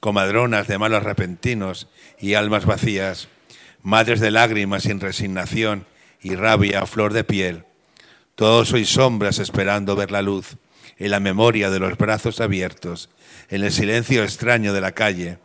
[0.00, 1.88] comadronas de malos repentinos
[2.18, 3.28] y almas vacías,
[3.82, 5.86] madres de lágrimas sin resignación
[6.20, 7.64] y rabia a flor de piel.
[8.34, 10.56] Todos sois sombras esperando ver la luz,
[10.98, 13.10] en la memoria de los brazos abiertos,
[13.48, 15.38] en el silencio extraño de la calle,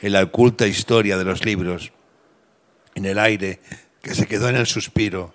[0.00, 1.92] en la oculta historia de los libros,
[2.98, 3.60] en el aire
[4.02, 5.34] que se quedó en el suspiro,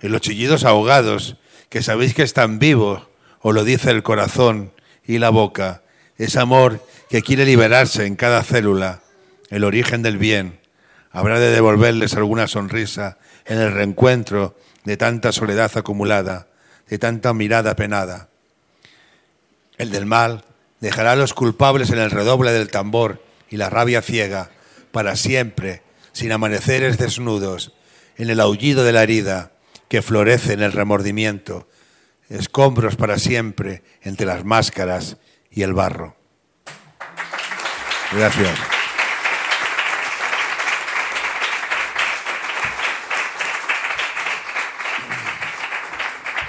[0.00, 1.36] en los chillidos ahogados
[1.68, 3.02] que sabéis que están vivos,
[3.40, 4.72] o lo dice el corazón
[5.06, 5.82] y la boca,
[6.18, 9.00] es amor que quiere liberarse en cada célula,
[9.48, 10.60] el origen del bien.
[11.10, 16.48] Habrá de devolverles alguna sonrisa en el reencuentro de tanta soledad acumulada,
[16.88, 18.28] de tanta mirada penada.
[19.78, 20.44] El del mal
[20.80, 24.50] dejará a los culpables en el redoble del tambor y la rabia ciega,
[24.92, 25.82] para siempre,
[26.12, 27.72] sin amaneceres desnudos,
[28.16, 29.52] en el aullido de la herida
[29.88, 31.68] que florece en el remordimiento,
[32.28, 35.16] escombros para siempre entre las máscaras
[35.50, 36.16] y el barro.
[38.12, 38.58] Gracias.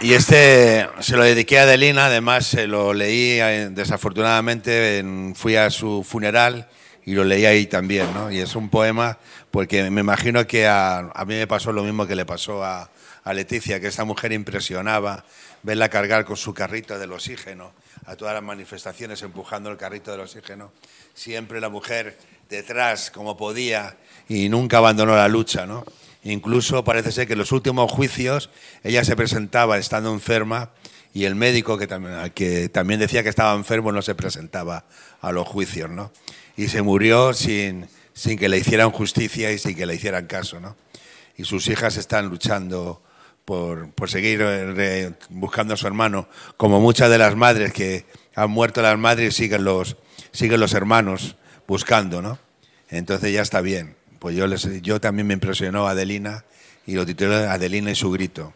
[0.01, 5.03] Y este se lo dediqué a Adelina, además se lo leí eh, desafortunadamente,
[5.35, 6.67] fui a su funeral
[7.05, 8.31] y lo leí ahí también, ¿no?
[8.31, 9.19] Y es un poema
[9.51, 12.89] porque me imagino que a, a mí me pasó lo mismo que le pasó a,
[13.23, 15.25] a Leticia, que esta mujer impresionaba
[15.63, 17.73] verla cargar con su carrito del oxígeno
[18.05, 20.71] a todas las manifestaciones empujando el carrito del oxígeno.
[21.13, 22.17] Siempre la mujer
[22.49, 23.97] detrás como podía
[24.27, 25.83] y nunca abandonó la lucha, ¿no?
[26.23, 28.49] Incluso parece ser que en los últimos juicios
[28.83, 30.69] ella se presentaba estando enferma
[31.13, 34.85] y el médico que también, que también decía que estaba enfermo no se presentaba
[35.19, 36.11] a los juicios, ¿no?
[36.57, 37.87] Y se murió sin,
[38.21, 40.77] sin que le hicieran justicia y sin que le hicieran caso, ¿no?
[41.37, 43.01] Y sus hijas están luchando
[43.45, 48.05] por, por seguir eh, buscando a su hermano, como muchas de las madres que
[48.35, 49.97] han muerto las madres y siguen los,
[50.31, 51.35] siguen los hermanos
[51.67, 52.37] buscando, ¿no?
[52.89, 53.95] Entonces ya está bien.
[54.19, 56.45] Pues yo, les, yo también me impresionó Adelina
[56.85, 58.53] y lo titulé Adelina y su grito.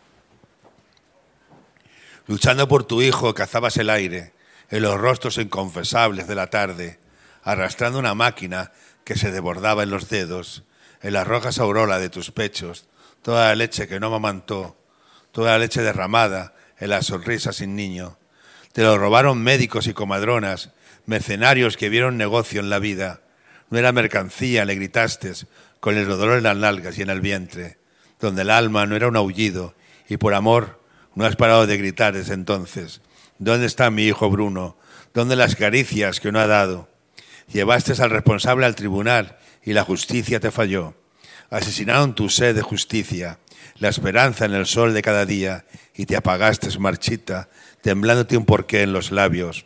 [2.27, 4.31] Luchando por tu hijo cazabas el aire
[4.69, 6.99] en los rostros inconfesables de la tarde,
[7.43, 8.71] arrastrando una máquina
[9.05, 10.63] que se desbordaba en los dedos,
[11.01, 12.87] en las rojas auroras de tus pechos,
[13.21, 14.75] toda la leche que no mamantó,
[15.31, 18.17] toda la leche derramada en la sonrisa sin niño.
[18.73, 20.71] Te lo robaron médicos y comadronas,
[21.05, 23.21] mercenarios que vieron negocio en la vida.
[23.69, 25.33] No era mercancía, le gritaste,
[25.79, 27.77] con el dolor en las nalgas y en el vientre,
[28.19, 29.75] donde el alma no era un aullido,
[30.09, 30.81] y por amor
[31.13, 33.01] no has parado de gritar desde entonces.
[33.37, 34.77] ¿Dónde está mi hijo Bruno?
[35.13, 36.89] ¿Dónde las caricias que no ha dado?
[37.51, 40.95] Llevaste al responsable al tribunal y la justicia te falló.
[41.49, 43.39] Asesinaron tu sed de justicia,
[43.77, 45.65] la esperanza en el sol de cada día,
[45.95, 47.49] y te apagaste marchita,
[47.81, 49.65] temblándote un porqué en los labios.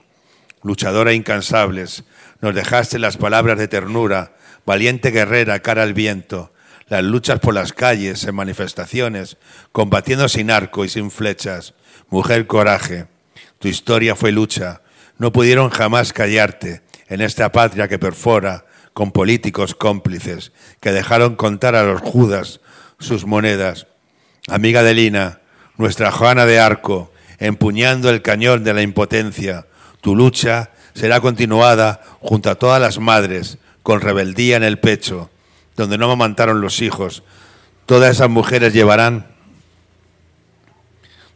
[0.62, 2.04] Luchadora incansables,
[2.42, 6.54] nos dejaste las palabras de ternura, valiente guerrera cara al viento,
[6.88, 9.38] las luchas por las calles, en manifestaciones,
[9.72, 11.76] combatiendo sin arco y sin flechas.
[12.10, 13.08] Mujer coraje,
[13.60, 14.82] tu historia fue lucha,
[15.18, 21.76] no pudieron jamás callarte en esta patria que perfora con políticos cómplices que dejaron contar
[21.76, 22.62] a los judas
[23.00, 23.88] sus monedas.
[24.48, 25.42] Amiga de Lina,
[25.78, 29.66] nuestra Juana de Arco, empuñando el cañón de la impotencia,
[30.02, 35.30] tu lucha será continuada junto a todas las madres, con rebeldía en el pecho,
[35.76, 37.24] donde no amamantaron los hijos.
[37.86, 39.28] Todas esas mujeres llevarán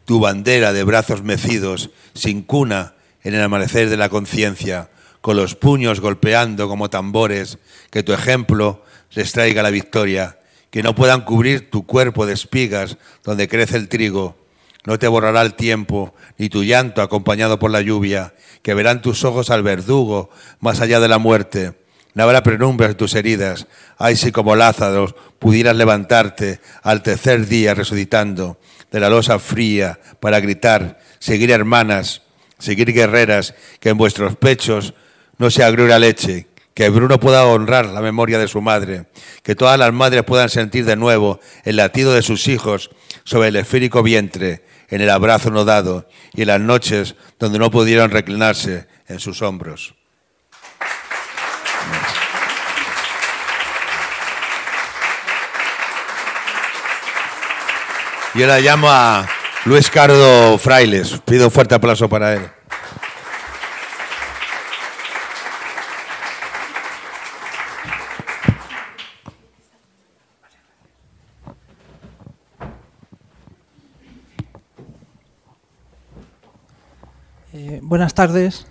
[0.05, 2.93] tu bandera de brazos mecidos, sin cuna,
[3.24, 4.89] en el amanecer de la conciencia,
[5.24, 7.57] con los puños golpeando como tambores,
[7.91, 10.38] que tu ejemplo les traiga la victoria,
[10.69, 14.36] que no puedan cubrir tu cuerpo de espigas donde crece el trigo.
[14.84, 19.24] No te borrará el tiempo, ni tu llanto acompañado por la lluvia, que verán tus
[19.24, 21.74] ojos al verdugo más allá de la muerte.
[22.15, 23.67] No habrá penumbra en tus heridas.
[23.97, 28.59] Ay, si como Lázaro pudieras levantarte al tercer día resucitando
[28.91, 32.24] de la losa fría para gritar, seguir hermanas,
[32.59, 34.93] seguir guerreras, que en vuestros pechos
[35.38, 39.06] no se agriura leche, que Bruno pueda honrar la memoria de su madre,
[39.44, 42.90] que todas las madres puedan sentir de nuevo el latido de sus hijos
[43.24, 47.72] sobre el esférico vientre, en el abrazo no dado y en las noches donde no
[47.72, 49.96] pudieron reclinarse en sus hombros.
[58.36, 59.28] Y ahora llamo a
[59.66, 61.20] Luis Cardo Frailes.
[61.24, 62.50] Pido un fuerte aplauso para él.
[77.56, 78.66] Eh, buenas tardes.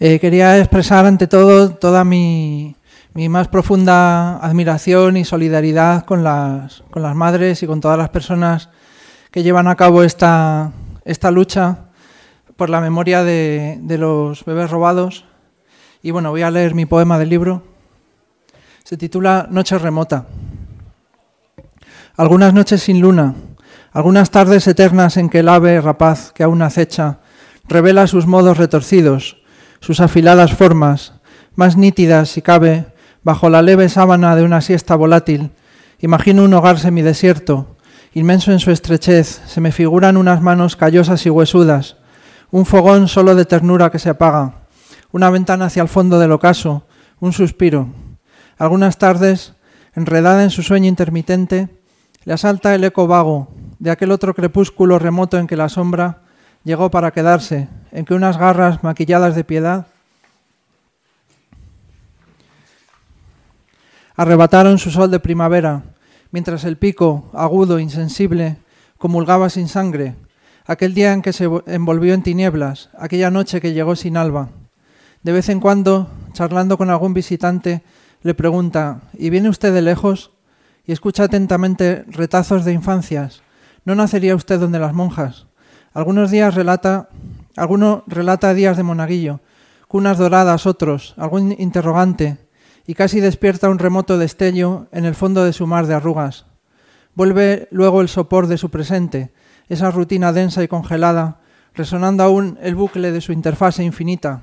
[0.00, 2.76] Eh, quería expresar ante todo toda mi,
[3.14, 8.10] mi, más profunda admiración y solidaridad con las, con las madres y con todas las
[8.10, 8.68] personas
[9.30, 10.72] que llevan a cabo esta,
[11.06, 11.86] esta lucha
[12.58, 15.24] por la memoria de, de los bebés robados.
[16.02, 17.62] Y bueno, voy a leer mi poema del libro.
[18.84, 20.26] Se titula Noche remota.
[22.14, 23.34] Algunas noches sin luna,
[23.92, 27.20] algunas tardes eternas en que el ave rapaz que aún acecha
[27.70, 29.36] revela sus modos retorcidos,
[29.78, 31.14] sus afiladas formas,
[31.54, 32.86] más nítidas si cabe,
[33.22, 35.52] bajo la leve sábana de una siesta volátil.
[36.00, 37.76] Imagino un hogar semidesierto,
[38.12, 41.96] inmenso en su estrechez, se me figuran unas manos callosas y huesudas,
[42.50, 44.66] un fogón solo de ternura que se apaga,
[45.12, 46.86] una ventana hacia el fondo del ocaso,
[47.20, 47.88] un suspiro.
[48.58, 49.54] Algunas tardes,
[49.94, 51.68] enredada en su sueño intermitente,
[52.24, 56.22] le asalta el eco vago de aquel otro crepúsculo remoto en que la sombra
[56.64, 59.86] llegó para quedarse, en que unas garras maquilladas de piedad
[64.16, 65.82] arrebataron su sol de primavera,
[66.30, 68.58] mientras el pico, agudo, insensible,
[68.98, 70.14] comulgaba sin sangre,
[70.66, 74.50] aquel día en que se envolvió en tinieblas, aquella noche que llegó sin alba.
[75.22, 77.82] De vez en cuando, charlando con algún visitante,
[78.22, 80.32] le pregunta ¿Y viene usted de lejos?
[80.86, 83.42] y escucha atentamente retazos de infancias.
[83.84, 85.46] ¿No nacería usted donde las monjas?
[85.92, 87.08] Algunos días relata,
[87.56, 89.40] alguno relata días de monaguillo,
[89.88, 92.38] cunas doradas otros, algún interrogante,
[92.86, 96.46] y casi despierta un remoto destello en el fondo de su mar de arrugas.
[97.16, 99.32] Vuelve luego el sopor de su presente,
[99.68, 101.40] esa rutina densa y congelada,
[101.74, 104.42] resonando aún el bucle de su interfase infinita,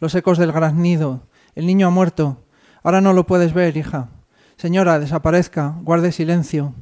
[0.00, 2.42] los ecos del graznido, el niño ha muerto,
[2.82, 4.08] ahora no lo puedes ver, hija.
[4.56, 6.74] Señora, desaparezca, guarde silencio.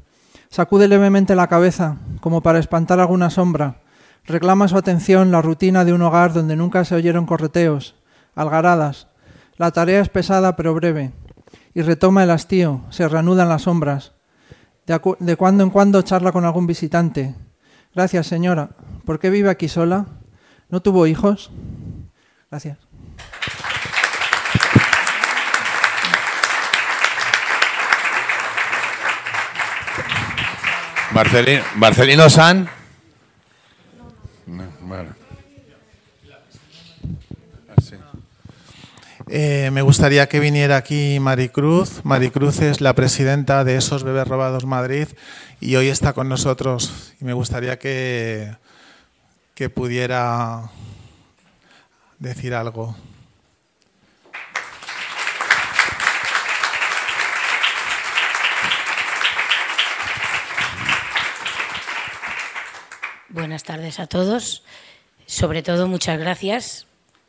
[0.48, 3.82] Sacude levemente la cabeza, como para espantar alguna sombra,
[4.26, 7.94] reclama su atención la rutina de un hogar donde nunca se oyeron correteos,
[8.34, 9.08] algaradas.
[9.56, 11.12] La tarea es pesada pero breve,
[11.74, 14.12] y retoma el hastío, se reanudan las sombras.
[14.86, 17.34] De, cuando en cuando charla con algún visitante.
[17.94, 18.70] Gracias, señora.
[19.04, 20.06] ¿Por qué vive aquí sola?
[20.68, 21.50] ¿No tuvo hijos?
[22.50, 22.78] Gracias.
[31.76, 32.75] Marcelino San.
[39.28, 42.04] Eh, me gustaría que viniera aquí Maricruz.
[42.04, 45.08] Maricruz es la presidenta de Esos Bebés Robados Madrid
[45.60, 47.14] y hoy está con nosotros.
[47.20, 48.54] Y me gustaría que,
[49.54, 50.70] que pudiera
[52.20, 52.94] decir algo.
[63.46, 64.64] Buenas tardes a todos.
[65.24, 66.88] Sobre todo, muchas gracias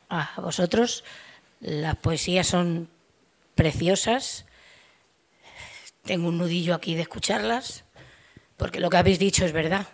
[0.09, 1.03] a vosotros.
[1.59, 2.89] Las poesías son
[3.53, 4.45] preciosas.
[6.03, 7.83] Tengo un nudillo aquí de escucharlas,
[8.57, 9.85] porque lo que habéis dicho es verdad.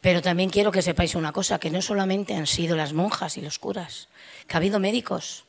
[0.00, 3.40] Pero también quiero que sepáis una cosa, que no solamente han sido las monjas y
[3.40, 4.08] los curas,
[4.48, 5.44] que ha habido médicos.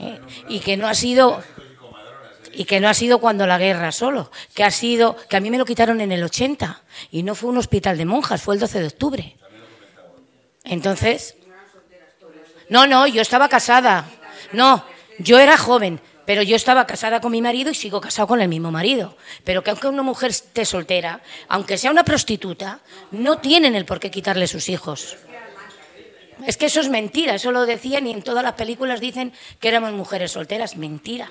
[0.00, 0.18] ¿eh?
[0.48, 1.44] Y que no ha sido
[2.52, 5.48] y que no ha sido cuando la guerra solo, que ha sido que a mí
[5.48, 8.60] me lo quitaron en el 80 y no fue un hospital de monjas, fue el
[8.60, 9.39] 12 de octubre.
[10.64, 11.36] Entonces,
[12.68, 14.08] no, no, yo estaba casada.
[14.52, 14.84] No,
[15.18, 18.48] yo era joven, pero yo estaba casada con mi marido y sigo casado con el
[18.48, 19.16] mismo marido.
[19.44, 22.80] Pero que aunque una mujer esté soltera, aunque sea una prostituta,
[23.10, 25.16] no tienen el por qué quitarle sus hijos.
[26.46, 29.68] Es que eso es mentira, eso lo decían y en todas las películas dicen que
[29.68, 30.76] éramos mujeres solteras.
[30.76, 31.30] Mentira,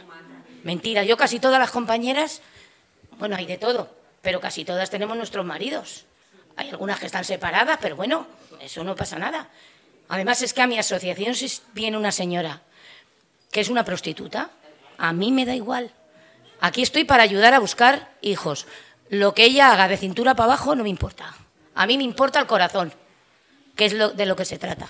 [0.63, 1.03] mentira.
[1.03, 2.41] Yo casi todas las compañeras,
[3.17, 3.89] bueno, hay de todo,
[4.21, 6.05] pero casi todas tenemos nuestros maridos.
[6.57, 8.27] Hay algunas que están separadas, pero bueno,
[8.61, 9.49] eso no pasa nada.
[10.07, 12.61] Además es que a mi asociación si viene una señora
[13.51, 14.51] que es una prostituta,
[14.97, 15.91] a mí me da igual.
[16.61, 18.67] Aquí estoy para ayudar a buscar hijos.
[19.09, 21.33] Lo que ella haga de cintura para abajo no me importa.
[21.73, 22.93] A mí me importa el corazón,
[23.75, 24.87] que es lo, de lo que se trata.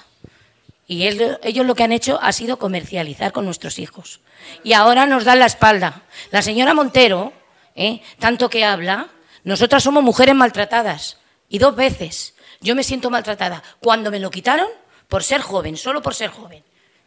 [0.87, 4.21] Y ellos lo que han hecho ha sido comercializar con nuestros hijos.
[4.63, 6.01] Y ahora nos dan la espalda.
[6.31, 7.31] La señora Montero,
[7.75, 8.01] ¿eh?
[8.17, 9.07] tanto que habla,
[9.43, 11.17] nosotras somos mujeres maltratadas.
[11.47, 12.33] Y dos veces.
[12.61, 13.63] Yo me siento maltratada.
[13.79, 14.67] Cuando me lo quitaron,
[15.07, 16.63] por ser joven, solo por ser joven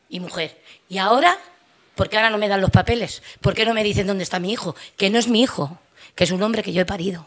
[0.09, 0.61] y mujer.
[0.89, 1.39] Y ahora,
[1.95, 3.23] ¿por qué ahora no me dan los papeles?
[3.41, 4.75] ¿Por qué no me dicen dónde está mi hijo?
[4.97, 5.79] Que no es mi hijo,
[6.15, 7.27] que es un hombre que yo he parido.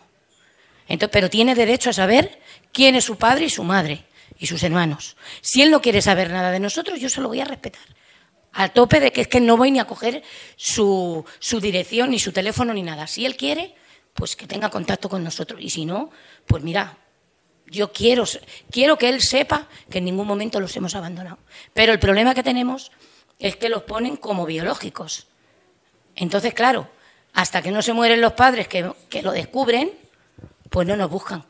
[0.88, 2.40] Entonces, pero tiene derecho a saber
[2.72, 4.06] quién es su padre y su madre
[4.38, 5.16] y sus hermanos.
[5.42, 7.82] Si él no quiere saber nada de nosotros, yo se lo voy a respetar.
[8.52, 10.24] Al tope de que es que no voy ni a coger
[10.56, 13.08] su, su dirección, ni su teléfono, ni nada.
[13.08, 13.76] Si él quiere,
[14.14, 15.60] pues que tenga contacto con nosotros.
[15.62, 16.10] Y si no,
[16.46, 16.98] pues mira,
[17.68, 18.26] yo quiero,
[18.72, 21.40] quiero que él sepa que en ningún momento los hemos abandonado.
[21.74, 22.92] Pero el problema que tenemos
[23.40, 25.28] es que los ponen como biológicos.
[26.16, 26.90] Entonces, claro,
[27.34, 29.92] hasta que no se mueren los padres que, que lo descubren,
[30.70, 31.44] pues no nos buscan.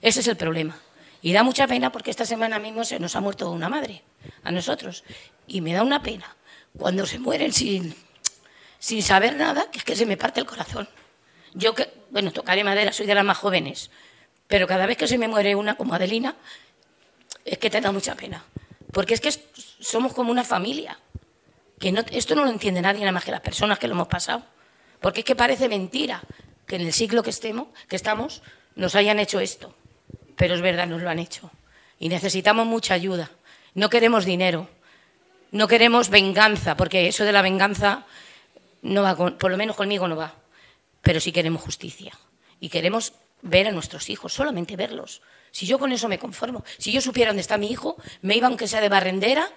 [0.00, 0.78] Ese es el problema.
[1.22, 4.02] Y da mucha pena porque esta semana mismo se nos ha muerto una madre,
[4.44, 5.04] a nosotros.
[5.46, 6.36] Y me da una pena
[6.78, 7.94] cuando se mueren sin,
[8.78, 10.88] sin saber nada, que es que se me parte el corazón.
[11.54, 13.90] Yo que, bueno, tocaré madera, soy de las más jóvenes,
[14.48, 16.36] pero cada vez que se me muere una como Adelina,
[17.44, 18.44] es que te da mucha pena.
[18.92, 19.30] Porque es que
[19.80, 20.98] somos como una familia.
[21.78, 24.42] Que esto no lo entiende nadie, nada más que las personas que lo hemos pasado.
[25.00, 26.22] Porque es que parece mentira
[26.66, 28.42] que en el siglo que, estemos, que estamos
[28.74, 29.74] nos hayan hecho esto.
[30.36, 31.50] Pero es verdad, nos lo han hecho.
[31.98, 33.30] Y necesitamos mucha ayuda.
[33.74, 34.68] No queremos dinero.
[35.50, 38.04] No queremos venganza, porque eso de la venganza
[38.82, 40.34] no va por lo menos conmigo no va.
[41.02, 42.12] Pero sí queremos justicia.
[42.60, 45.22] Y queremos ver a nuestros hijos, solamente verlos.
[45.50, 48.46] Si yo con eso me conformo, si yo supiera dónde está mi hijo, me iba
[48.46, 49.50] aunque sea de barrendera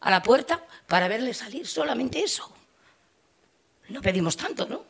[0.00, 2.52] a la puerta para verle salir, solamente eso.
[3.88, 4.84] No pedimos tanto, ¿no?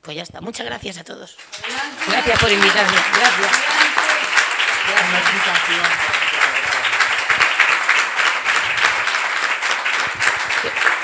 [0.00, 0.40] Pues ya está.
[0.40, 1.36] Muchas gracias a todos.
[2.08, 2.96] Gracias por invitarme.
[3.18, 3.50] Gracias.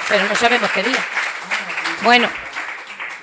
[0.08, 1.06] Pero no sabemos qué día.
[2.02, 2.28] Bueno,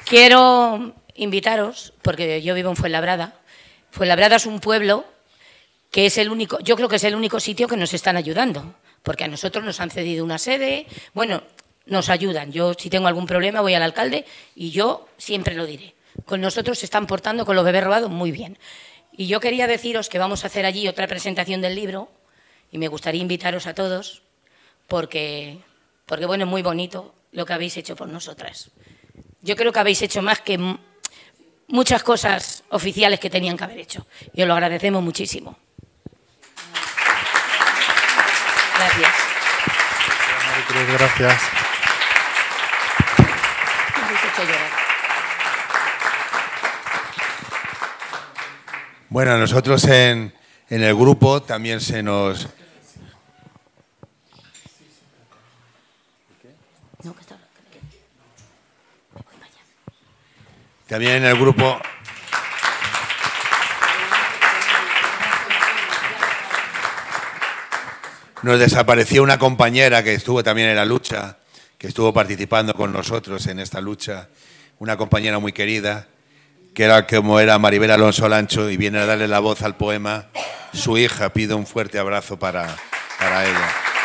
[0.06, 3.36] quiero invitaros, porque yo vivo en Fuenlabrada.
[3.92, 5.06] Fuenlabrada es un pueblo
[5.92, 8.76] que es el único, yo creo que es el único sitio que nos están ayudando,
[9.04, 11.44] porque a nosotros nos han cedido una sede, bueno,
[11.86, 12.52] nos ayudan.
[12.52, 15.96] Yo si tengo algún problema voy al alcalde y yo siempre lo diré.
[16.26, 18.58] Con nosotros se están portando con los bebés robados muy bien.
[19.12, 22.12] Y yo quería deciros que vamos a hacer allí otra presentación del libro
[22.72, 24.22] y me gustaría invitaros a todos
[24.88, 25.60] porque,
[26.06, 28.72] porque bueno, es muy bonito lo que habéis hecho por nosotras.
[29.42, 30.58] Yo creo que habéis hecho más que
[31.68, 34.08] muchas cosas oficiales que tenían que haber hecho.
[34.34, 35.58] Y os lo agradecemos muchísimo.
[38.78, 39.12] Gracias.
[40.98, 41.42] Gracias.
[49.10, 50.34] Bueno, nosotros en,
[50.70, 52.48] en el grupo también se nos,
[60.88, 61.80] También el grupo.
[68.42, 71.40] Nos desapareció una compañera que estuvo también en la lucha,
[71.78, 74.30] que estuvo participando con nosotros en esta lucha,
[74.80, 76.08] una compañera muy querida,
[76.74, 80.28] que era como era Maribel Alonso Lancho, y viene a darle la voz al poema.
[80.72, 82.74] Su hija pide un fuerte abrazo para,
[83.20, 83.97] para ella.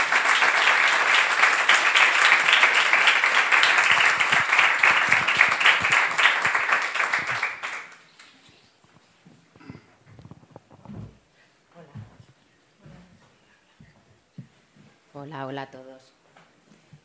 [15.34, 16.12] Hola, a todos.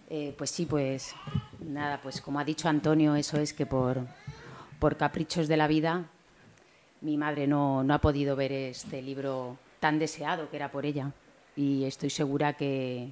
[0.09, 1.15] Eh, pues sí, pues
[1.59, 4.01] nada, pues como ha dicho Antonio, eso es que por,
[4.79, 6.07] por caprichos de la vida
[6.99, 11.13] mi madre no, no, ha podido ver este libro tan deseado que era por ella.
[11.55, 13.11] Y estoy segura que,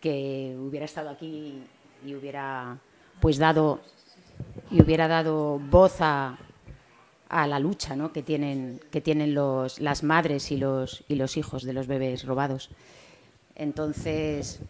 [0.00, 1.62] que hubiera estado aquí
[2.04, 2.76] y hubiera
[3.20, 3.80] pues dado
[4.70, 6.36] y hubiera dado voz a,
[7.30, 8.12] a la lucha ¿no?
[8.12, 12.26] que tienen, que tienen los, las madres y los, y los hijos de los bebés
[12.26, 12.70] robados.
[13.58, 14.60] Entonces,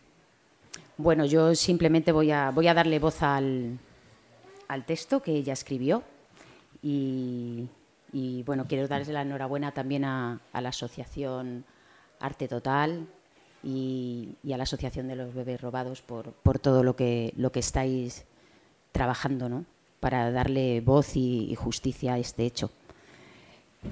[0.96, 3.78] bueno, yo simplemente voy a, voy a darle voz al,
[4.66, 6.02] al texto que ella escribió
[6.82, 7.68] y,
[8.46, 11.64] bueno, quiero darle la enhorabuena también a, la Asociación
[12.20, 13.06] Arte Total
[13.62, 18.24] y, a la Asociación de los Bebés Robados por, todo lo que, lo que estáis
[18.92, 19.64] trabajando ¿no?
[20.00, 22.70] para darle voz y, justicia a este hecho.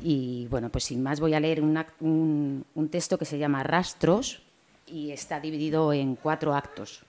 [0.03, 4.43] Y bueno, pues sin más voy a leer un, un texto que se llama Rastros,
[4.87, 7.03] y está dividido en cuatro actos.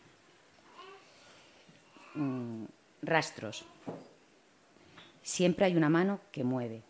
[2.15, 2.65] Mm,
[3.01, 3.65] rastros.
[5.21, 6.81] Siempre hay una mano que mueve.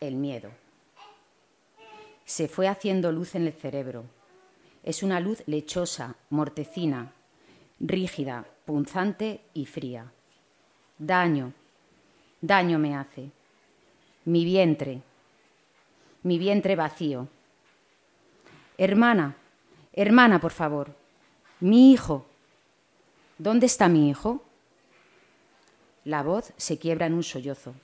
[0.00, 0.50] El miedo.
[2.24, 4.04] Se fue haciendo luz en el cerebro.
[4.82, 7.12] Es una luz lechosa, mortecina,
[7.78, 10.12] rígida, punzante y fría.
[10.98, 11.52] Daño,
[12.40, 13.30] daño me hace.
[14.24, 15.02] Mi vientre,
[16.22, 17.28] mi vientre vacío.
[18.78, 19.36] Hermana,
[19.92, 20.94] hermana, por favor,
[21.60, 22.26] mi hijo.
[23.38, 24.44] ¿Dónde está mi hijo?
[26.04, 27.74] La voz se quiebra en un sollozo.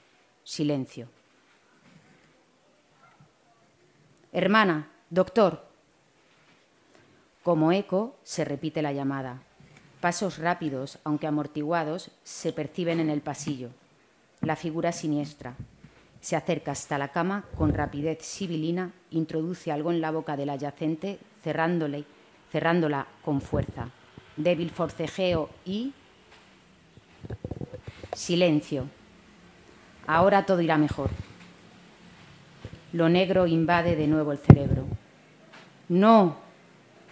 [0.44, 1.08] Silencio.
[4.32, 5.66] Hermana, doctor.
[7.42, 9.42] Como eco se repite la llamada.
[10.00, 13.70] Pasos rápidos, aunque amortiguados, se perciben en el pasillo.
[14.40, 15.54] La figura siniestra.
[16.22, 21.18] Se acerca hasta la cama con rapidez sibilina, introduce algo en la boca del adyacente,
[21.42, 22.04] cerrándole,
[22.50, 23.90] cerrándola con fuerza.
[24.36, 25.92] Débil forcejeo y
[28.14, 28.88] Silencio.
[30.06, 31.10] Ahora todo irá mejor.
[32.92, 34.84] Lo negro invade de nuevo el cerebro.
[35.88, 36.36] No,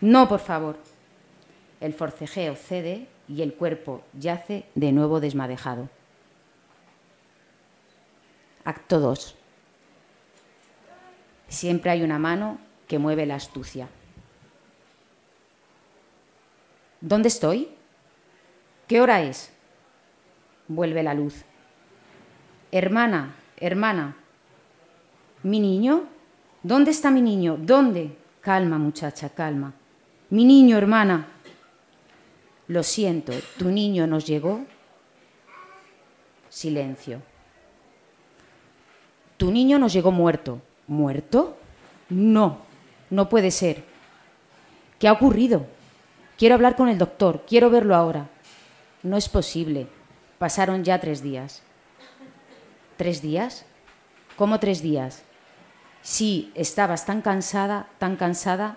[0.00, 0.76] no, por favor.
[1.80, 5.88] El forcejeo cede y el cuerpo yace de nuevo desmadejado.
[8.70, 9.34] Acto 2.
[11.48, 13.88] Siempre hay una mano que mueve la astucia.
[17.00, 17.68] ¿Dónde estoy?
[18.86, 19.50] ¿Qué hora es?
[20.68, 21.42] vuelve la luz.
[22.70, 24.14] Hermana, hermana,
[25.42, 26.04] ¿mi niño?
[26.62, 27.56] ¿Dónde está mi niño?
[27.58, 28.16] ¿Dónde?
[28.40, 29.72] Calma, muchacha, calma.
[30.28, 31.26] Mi niño, hermana.
[32.68, 34.64] Lo siento, tu niño nos llegó.
[36.48, 37.29] Silencio.
[39.40, 40.60] Tu niño nos llegó muerto.
[40.86, 41.56] ¿Muerto?
[42.10, 42.58] No,
[43.08, 43.84] no puede ser.
[44.98, 45.64] ¿Qué ha ocurrido?
[46.36, 48.28] Quiero hablar con el doctor, quiero verlo ahora.
[49.02, 49.86] No es posible.
[50.38, 51.62] Pasaron ya tres días.
[52.98, 53.64] ¿Tres días?
[54.36, 55.22] ¿Cómo tres días?
[56.02, 58.76] Sí, estabas tan cansada, tan cansada.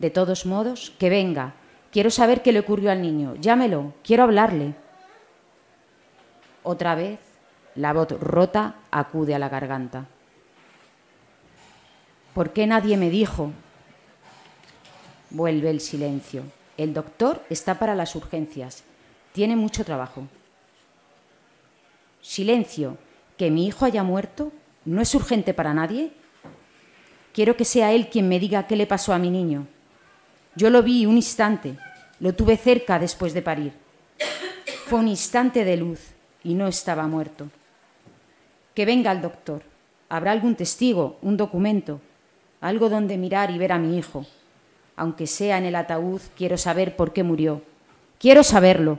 [0.00, 1.54] De todos modos, que venga.
[1.92, 3.36] Quiero saber qué le ocurrió al niño.
[3.36, 4.74] Llámelo, quiero hablarle.
[6.64, 7.20] Otra vez,
[7.74, 10.06] la voz rota acude a la garganta.
[12.34, 13.52] ¿Por qué nadie me dijo?
[15.30, 16.44] Vuelve el silencio.
[16.76, 18.84] El doctor está para las urgencias.
[19.32, 20.26] Tiene mucho trabajo.
[22.20, 22.96] Silencio.
[23.36, 24.52] ¿Que mi hijo haya muerto?
[24.84, 26.12] ¿No es urgente para nadie?
[27.32, 29.66] Quiero que sea él quien me diga qué le pasó a mi niño.
[30.54, 31.78] Yo lo vi un instante,
[32.20, 33.72] lo tuve cerca después de parir.
[34.86, 36.00] Fue un instante de luz
[36.44, 37.48] y no estaba muerto.
[38.74, 39.62] Que venga el doctor.
[40.08, 42.00] Habrá algún testigo, un documento,
[42.60, 44.26] algo donde mirar y ver a mi hijo.
[44.96, 47.62] Aunque sea en el ataúd, quiero saber por qué murió.
[48.18, 48.98] Quiero saberlo.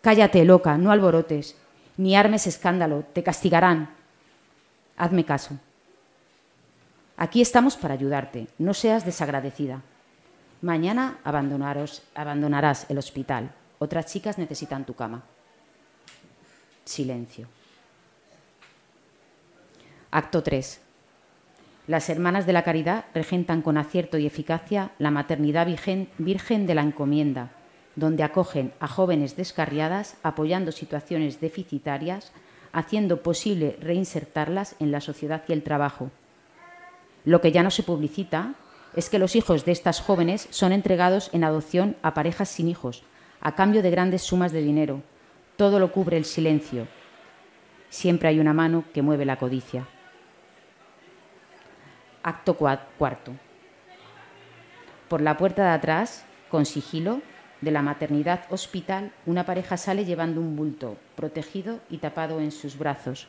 [0.00, 1.56] Cállate, loca, no alborotes
[1.96, 3.90] ni armes escándalo, te castigarán.
[4.96, 5.58] Hazme caso.
[7.16, 9.82] Aquí estamos para ayudarte, no seas desagradecida.
[10.60, 13.52] Mañana abandonarás el hospital.
[13.78, 15.22] Otras chicas necesitan tu cama.
[16.84, 17.46] Silencio.
[20.12, 20.80] Acto 3.
[21.88, 26.82] Las hermanas de la caridad regentan con acierto y eficacia la maternidad virgen de la
[26.82, 27.50] encomienda,
[27.96, 32.32] donde acogen a jóvenes descarriadas apoyando situaciones deficitarias,
[32.72, 36.10] haciendo posible reinsertarlas en la sociedad y el trabajo.
[37.24, 38.54] Lo que ya no se publicita
[38.94, 43.02] es que los hijos de estas jóvenes son entregados en adopción a parejas sin hijos,
[43.40, 45.02] a cambio de grandes sumas de dinero.
[45.56, 46.86] Todo lo cubre el silencio.
[47.88, 49.88] Siempre hay una mano que mueve la codicia.
[52.26, 53.36] Acto cuarto.
[55.08, 57.22] Por la puerta de atrás, con sigilo,
[57.60, 62.76] de la maternidad hospital, una pareja sale llevando un bulto, protegido y tapado en sus
[62.76, 63.28] brazos.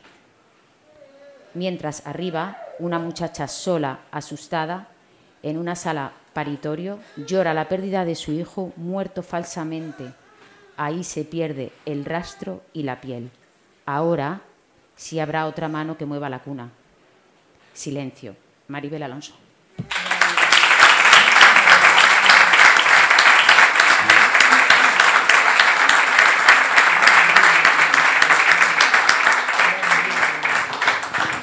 [1.54, 4.88] Mientras arriba, una muchacha sola, asustada,
[5.44, 10.12] en una sala paritorio, llora la pérdida de su hijo muerto falsamente.
[10.76, 13.30] Ahí se pierde el rastro y la piel.
[13.86, 14.40] Ahora
[14.96, 16.72] sí habrá otra mano que mueva la cuna.
[17.74, 18.47] Silencio.
[18.68, 19.32] Maribel Alonso.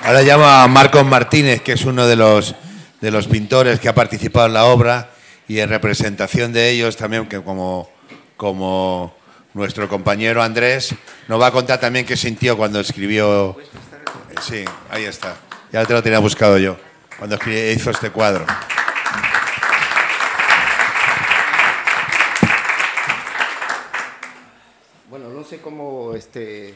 [0.03, 2.53] Ahora llamo a Marcos Martínez, que es uno de los,
[3.01, 5.09] de los pintores que ha participado en la obra
[5.47, 7.89] y en representación de ellos también, que como,
[8.38, 9.15] como
[9.55, 10.93] nuestro compañero Andrés,
[11.28, 13.57] nos va a contar también qué sintió cuando escribió...
[14.41, 15.38] Sí, ahí está.
[15.71, 16.78] Ya te lo tenía buscado yo,
[17.18, 18.45] cuando hizo este cuadro.
[25.09, 26.70] Bueno, no sé cómo este,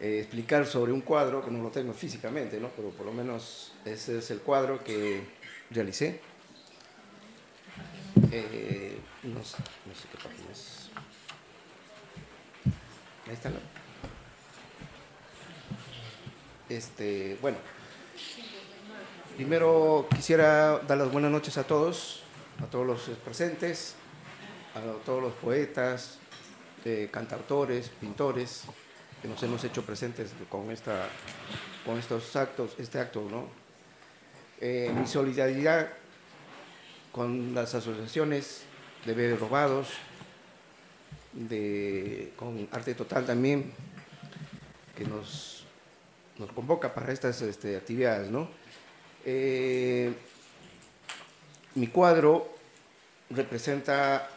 [0.00, 2.68] eh, explicar sobre un cuadro que no lo tengo físicamente, ¿no?
[2.76, 5.24] pero por lo menos ese es el cuadro que
[5.70, 6.20] realicé.
[8.30, 9.56] Eh, no, sé,
[9.86, 10.90] no, sé, qué página es.
[13.26, 13.50] Ahí está.
[13.50, 13.56] ¿no?
[16.68, 17.58] Este, bueno,
[19.36, 22.22] primero quisiera dar las buenas noches a todos,
[22.62, 23.94] a todos los presentes,
[24.74, 26.18] a todos los poetas,
[26.86, 28.62] eh, cantautores, pintores,
[29.20, 31.08] que nos hemos hecho presentes con, esta,
[31.84, 33.48] con estos actos, este acto, ¿no?
[34.58, 35.88] Eh, mi solidaridad
[37.12, 38.62] con las asociaciones
[39.04, 39.88] de bebés robados,
[41.34, 43.70] de, con Arte Total también,
[44.96, 45.66] que nos,
[46.38, 48.48] nos convoca para estas este, actividades, ¿no?
[49.28, 50.12] Eh,
[51.74, 52.54] mi cuadro
[53.30, 54.30] representa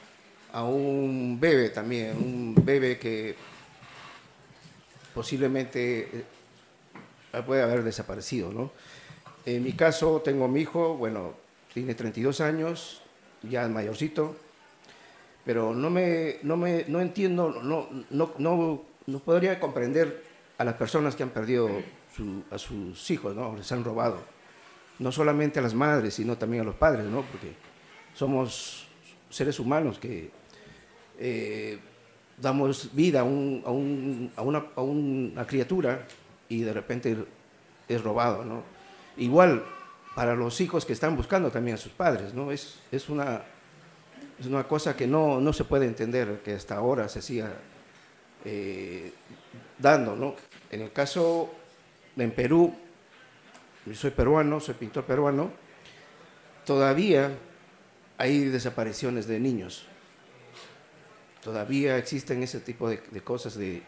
[0.51, 3.35] a un bebé también, un bebé que
[5.13, 8.51] posiblemente eh, puede haber desaparecido.
[8.51, 8.71] ¿no?
[9.45, 11.35] En mi caso, tengo a mi hijo, bueno,
[11.71, 13.03] tiene 32 años,
[13.43, 14.35] ya es mayorcito,
[15.45, 20.23] pero no, me, no, me, no entiendo, no, no, no, no podría comprender
[20.57, 21.69] a las personas que han perdido
[22.49, 23.55] a sus hijos, ¿no?
[23.55, 24.38] les han robado.
[24.99, 27.23] No solamente a las madres, sino también a los padres, ¿no?
[27.23, 27.53] porque
[28.13, 28.87] somos
[29.29, 30.31] seres humanos que
[31.17, 31.79] eh,
[32.37, 34.67] damos vida a, una,
[35.47, 36.05] criatura
[36.47, 37.17] y de repente
[37.87, 38.63] es robado, ¿no?
[39.17, 39.63] Igual
[40.15, 42.51] para los hijos que están buscando también a sus padres, ¿no?
[42.51, 43.43] Es, es, una,
[44.39, 47.51] es una cosa que no, no se puede entender, que hasta ahora se siga
[48.45, 49.11] eh,
[49.77, 50.35] dando, ¿no?
[50.71, 51.51] En el caso
[52.15, 52.73] en Perú,
[53.95, 55.51] soy peruano, soy pintor peruano,
[56.65, 57.31] todavía
[58.17, 59.87] hay desapariciones de niños,
[61.43, 63.81] Todavía existen ese tipo de, cosas, de,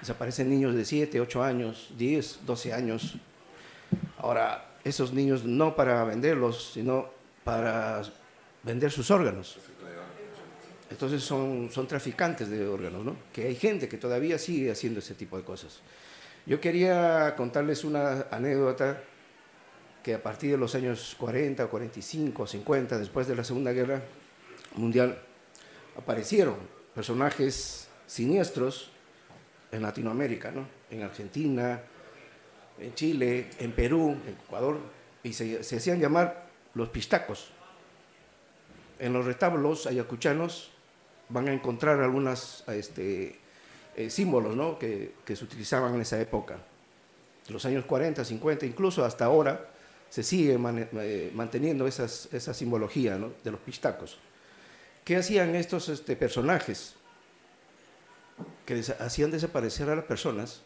[0.00, 3.14] desaparecen niños de 7, 8 años, 10, 12 años.
[4.18, 7.08] Ahora, esos niños no para venderlos, sino
[7.44, 8.02] para
[8.64, 9.56] vender sus órganos.
[10.90, 13.16] Entonces son, son traficantes de órganos, ¿no?
[13.32, 15.80] Que hay gente que todavía sigue haciendo ese tipo de cosas.
[16.44, 19.00] Yo quería contarles una anécdota
[20.06, 24.00] que a partir de los años 40, 45, 50, después de la Segunda Guerra
[24.76, 25.18] Mundial,
[25.98, 26.54] aparecieron
[26.94, 28.92] personajes siniestros
[29.72, 30.68] en Latinoamérica, ¿no?
[30.92, 31.80] en Argentina,
[32.78, 34.78] en Chile, en Perú, en Ecuador,
[35.24, 37.50] y se, hacían llamar los pistacos.
[39.00, 40.70] En los retablos ayacuchanos
[41.30, 43.40] van a encontrar algunos este,
[43.96, 44.78] eh, símbolos ¿no?
[44.78, 46.58] que, se utilizaban en esa época.
[47.48, 49.72] los años 40, 50, incluso hasta ahora,
[50.08, 54.18] se sigue eh, manteniendo esa simbología de los pistacos.
[55.04, 56.94] ¿Qué hacían estos este, personajes?
[58.64, 60.62] Que hacían desaparecer a las personas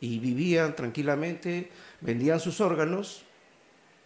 [0.00, 1.70] y vivían tranquilamente,
[2.00, 3.22] vendían sus órganos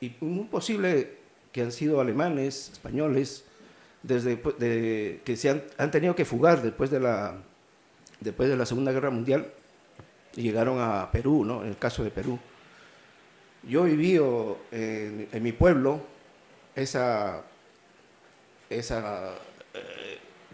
[0.00, 1.18] y muy posible
[1.52, 3.44] que han sido alemanes, españoles,
[4.02, 4.40] desde
[5.24, 7.42] que se han, tenido que fugar después de la
[8.20, 9.50] después de la Segunda Guerra Mundial
[10.36, 11.62] y llegaron a Perú, ¿no?
[11.62, 12.38] En el caso de Perú.
[13.68, 14.16] Yo viví
[14.70, 16.00] en, en mi pueblo
[16.74, 17.42] esa
[18.68, 19.34] esa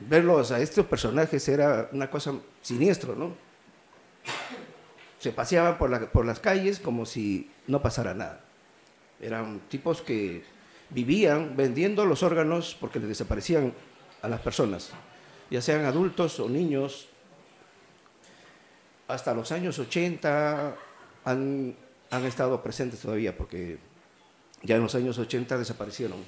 [0.00, 3.34] verlos a estos personajes era una cosa siniestro, ¿no?
[5.18, 8.40] Se paseaban por, por las calles como si no pasara nada.
[9.20, 10.42] Eran tipos que
[10.88, 13.74] vivían vendiendo los órganos porque les desaparecían
[14.22, 14.90] a las personas,
[15.50, 17.08] ya sean adultos o niños.
[19.08, 20.76] Hasta los años 80
[21.24, 21.76] han,
[22.10, 23.78] han estado presentes todavía porque
[24.62, 26.18] ya en los años 80 desaparecieron.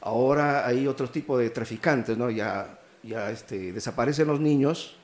[0.00, 2.30] Ahora hay otro tipo de traficantes, ¿no?
[2.30, 4.96] Ya, ya este, desaparecen los niños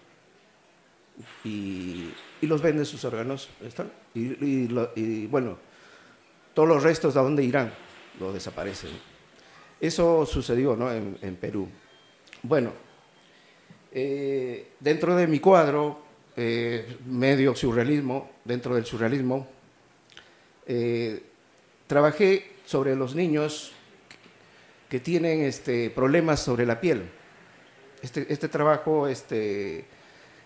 [1.44, 2.12] y,
[2.42, 3.48] los venden sus órganos.
[4.14, 5.58] Y, bueno,
[6.54, 7.72] todos los restos de dónde irán,
[8.18, 8.90] lo desaparecen.
[9.80, 10.90] Eso sucedió ¿no?
[10.90, 11.68] en, Perú.
[12.42, 12.72] Bueno,
[13.92, 16.00] eh, dentro de mi cuadro,
[16.36, 19.55] eh, medio surrealismo, dentro del surrealismo,
[20.66, 21.22] eh,
[21.86, 23.72] trabajé sobre los niños
[24.88, 27.08] que tienen este, problemas sobre la piel.
[28.02, 29.84] Este, este trabajo este,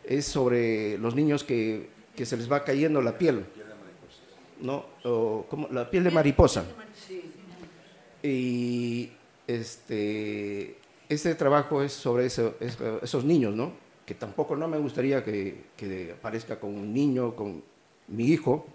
[0.04, 3.44] es sobre los niños que, que, se les va cayendo la piel,
[4.60, 4.86] ¿no?
[5.04, 6.64] O, como, la piel de mariposa.
[8.22, 9.10] Y
[9.46, 10.76] este,
[11.08, 13.72] este trabajo es sobre esos niños, ¿no?
[14.04, 17.62] Que tampoco no me gustaría que, que aparezca con un niño, con
[18.08, 18.66] mi hijo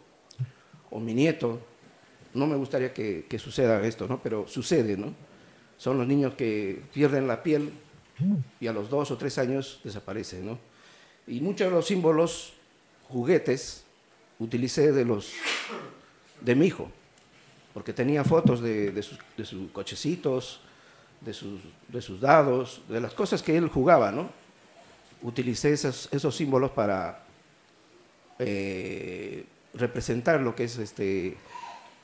[0.96, 1.60] o mi nieto.
[2.34, 4.22] No me gustaría que, suceda esto, ¿no?
[4.24, 5.14] Pero sucede, ¿no?
[5.78, 7.74] son los niños que pierden la piel
[8.62, 10.46] y a los dos o tres años desaparecen.
[10.46, 10.58] ¿no?
[11.28, 12.54] Y muchos de los símbolos
[13.10, 13.84] juguetes
[14.40, 15.34] utilicé de los
[16.40, 16.90] de mi hijo,
[17.74, 19.20] porque tenía fotos de, sus,
[19.74, 20.62] cochecitos,
[21.20, 21.60] de sus,
[21.90, 24.30] de sus, dados, de las cosas que él jugaba, ¿no?
[25.22, 27.24] Utilicé esos, esos símbolos para
[28.40, 29.46] eh,
[29.76, 31.38] representar lo que es este,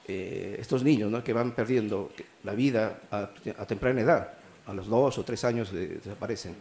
[0.08, 1.24] eh, estos niños, ¿no?
[1.24, 2.12] Que van perdiendo
[2.44, 3.30] la vida a,
[3.66, 4.34] temprana edad,
[4.68, 6.56] a los dos o tres años desaparecen.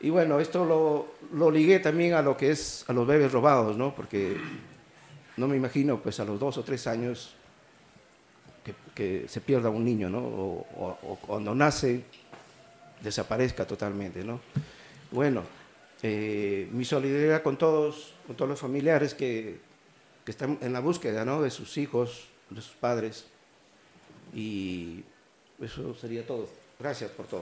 [0.00, 3.76] Y bueno, esto lo, lo, ligué también a lo que es a los bebés robados,
[3.76, 3.94] ¿no?
[3.94, 4.36] Porque
[5.36, 7.34] no me imagino, pues a los dos o tres años
[8.94, 10.18] que, se pierda un niño, ¿no?
[10.18, 12.04] O, cuando nace
[13.02, 14.40] desaparezca totalmente, ¿no?
[15.10, 15.42] Bueno,
[16.02, 19.58] eh, mi solidaridad con todos, con todos los familiares que,
[20.30, 21.42] que están en la búsqueda, ¿no?
[21.42, 23.24] De sus hijos, de sus padres.
[24.32, 25.02] Y
[25.60, 26.48] eso sería todo.
[26.78, 27.40] Gracias por todo.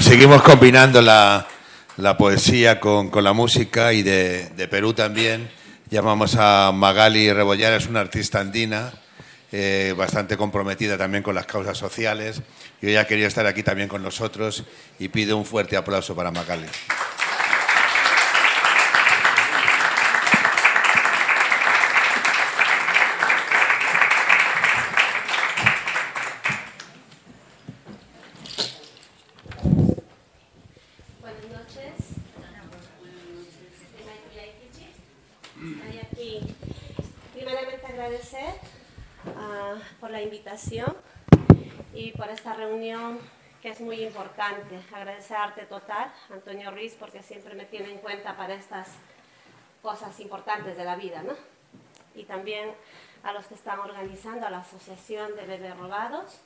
[0.00, 1.48] seguimos combinando la,
[2.16, 5.50] poesía con, la música y de, Perú también.
[5.90, 8.92] Llamamos a Magali Rebollar, es una artista andina,
[9.52, 12.42] eh, bastante comprometida también con las causas sociales.
[12.80, 14.64] Y ella quería estar aquí también con nosotros
[14.98, 16.66] y pido un fuerte aplauso para Magali.
[44.00, 44.80] Muy importante.
[44.94, 48.88] Agradecer a Arte Total, Antonio Ruiz, porque siempre me tiene en cuenta para estas
[49.82, 51.34] cosas importantes de la vida, ¿no?
[52.14, 52.72] Y también
[53.22, 56.40] a los que están organizando, a la Asociación de Bebés Robados.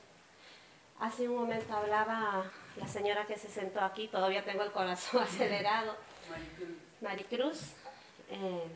[0.99, 2.43] Hace un momento hablaba
[2.75, 5.95] la señora que se sentó aquí, todavía tengo el corazón acelerado,
[6.99, 7.71] Maricruz,
[8.31, 8.67] eh,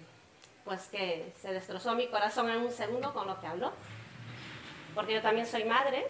[0.63, 3.73] pues que se destrozó mi corazón en un segundo con lo que habló,
[4.95, 6.07] porque yo también soy madre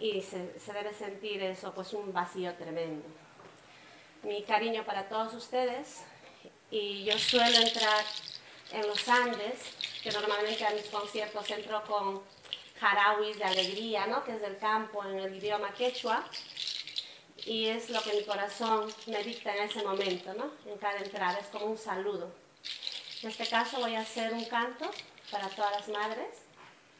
[0.00, 3.04] y se, debe sentir eso, pues un vacío tremendo.
[4.22, 6.02] Mi cariño para todos ustedes
[6.70, 8.04] y yo suelo entrar
[8.72, 9.58] en los Andes,
[10.02, 12.22] que normalmente a mis conciertos entro con
[12.78, 14.22] jarawis de alegría, ¿no?
[14.24, 16.24] que es del campo en el idioma quechua,
[17.44, 20.50] y es lo que mi corazón me dicta en ese momento, ¿no?
[20.70, 22.32] en cada entrada, es como un saludo.
[23.22, 24.90] En este caso voy a hacer un canto
[25.30, 26.28] para todas las madres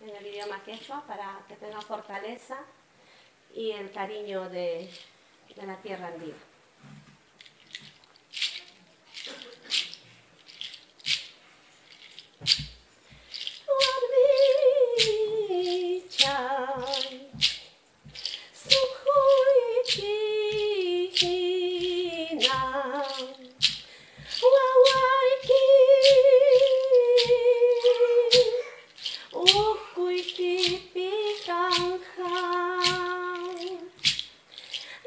[0.00, 2.58] en el idioma quechua, para que tengan fortaleza
[3.54, 4.88] y el cariño de,
[5.56, 6.36] de la tierra andina.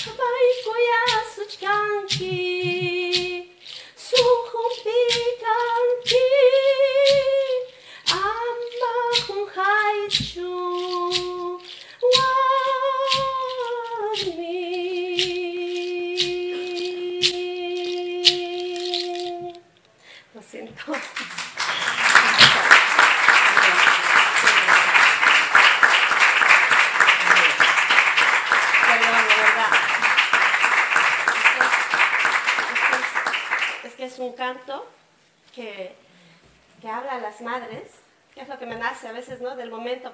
[0.00, 1.02] Bajkoja
[1.34, 2.32] sučkanki,
[3.96, 6.28] suho pikanki,
[8.08, 8.94] amma
[9.26, 11.49] hun hajču.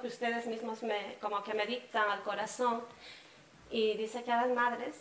[0.06, 2.82] Ustedes mismos me, como que me dictan al corazón
[3.70, 4.96] y dice que a las madres,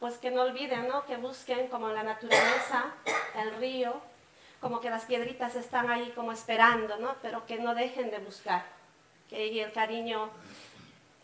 [0.00, 1.04] pues que no olviden, ¿no?
[1.06, 2.94] Que busquen como la naturaleza,
[3.36, 4.00] el río,
[4.60, 7.16] como que las piedritas están ahí como esperando, ¿no?
[7.22, 8.64] Pero que no dejen de buscar,
[9.28, 10.30] que el cariño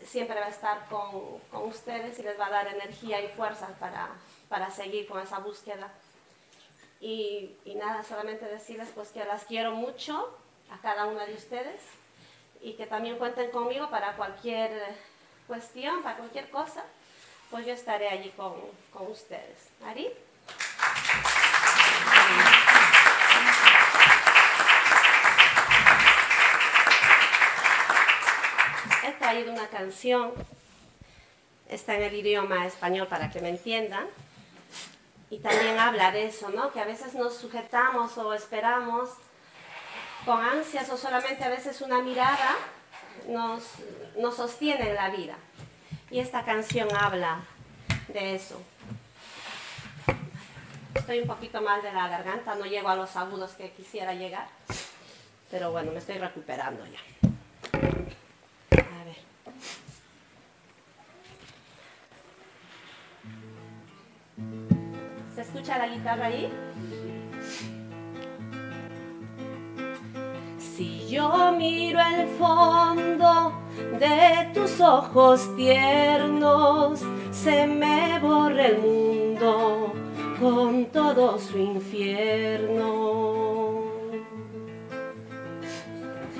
[0.03, 3.69] siempre va a estar con, con ustedes y les va a dar energía y fuerza
[3.81, 4.11] para,
[4.49, 5.93] para seguir con esa búsqueda.
[7.01, 10.37] Y, y, nada, solamente decirles pues que las quiero mucho
[10.75, 11.81] a cada una de ustedes
[12.61, 14.73] y que también cuenten conmigo para cualquier
[15.47, 16.83] cuestión, para cualquier cosa,
[17.51, 18.55] pues yo estaré allí con,
[18.93, 19.69] con ustedes.
[19.87, 20.11] ¿Ari?
[29.05, 30.33] He traído una canción,
[31.69, 34.07] está en el idioma español para que me entiendan,
[35.31, 36.73] y también habla de eso, ¿no?
[36.73, 39.11] Que a veces nos sujetamos o esperamos
[40.25, 42.57] con ansias o solamente a veces una mirada
[43.29, 43.63] nos,
[44.17, 45.37] nos sostiene en la vida.
[46.11, 47.41] Y esta canción habla
[48.09, 48.61] de eso.
[50.95, 54.47] Estoy un poquito mal de la garganta, no llego a los agudos que quisiera llegar,
[55.51, 57.01] pero bueno, me estoy recuperando ya.
[58.79, 59.17] A ver.
[65.35, 66.51] ¿Se escucha la guitarra ahí?
[71.15, 73.53] Yo miro el fondo
[74.01, 79.93] de tus ojos tiernos, se me borra el mundo
[80.41, 83.05] con todo su infierno.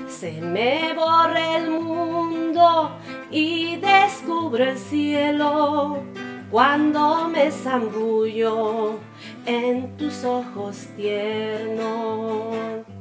[0.09, 2.91] Se me borra el mundo
[3.31, 6.03] y descubro el cielo
[6.51, 8.99] cuando me zambullo
[9.45, 12.94] en tus ojos tiernos.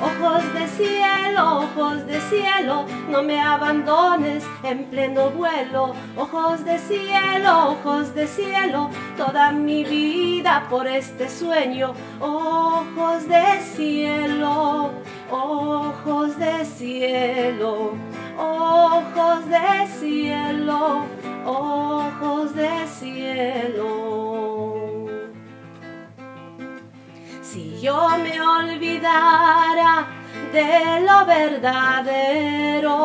[0.00, 5.94] Ojos de cielo, ojos de cielo, no me abandones en pleno vuelo.
[6.16, 11.92] Ojos de cielo, ojos de cielo, toda mi vida por este sueño.
[12.20, 14.90] Ojos de cielo,
[15.30, 17.92] ojos de cielo,
[18.38, 21.04] ojos de cielo,
[21.44, 24.41] ojos de cielo.
[27.52, 30.06] Si yo me olvidara
[30.54, 32.96] de lo verdadero,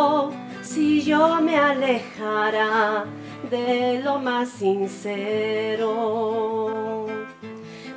[0.62, 3.04] si yo me alejara
[3.52, 5.88] de lo más sincero,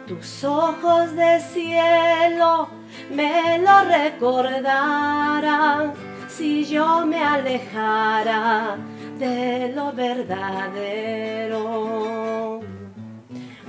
[0.09, 2.69] tus ojos de cielo
[3.15, 5.93] me lo recordarán
[6.29, 8.77] si yo me alejara
[9.21, 11.61] de lo verdadero.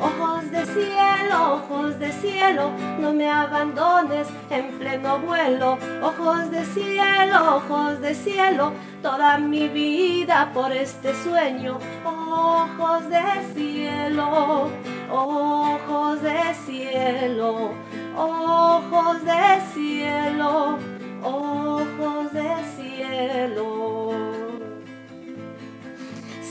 [0.02, 5.78] Ojos de cielo, ojos de cielo, no me abandones en pleno vuelo.
[6.02, 8.74] Ojos de cielo, ojos de cielo,
[9.04, 11.78] toda mi vida por este sueño.
[12.04, 14.72] Ojos de cielo,
[15.12, 17.74] ojos de cielo,
[18.18, 20.80] ojos de cielo,
[21.24, 24.01] ojos de cielo.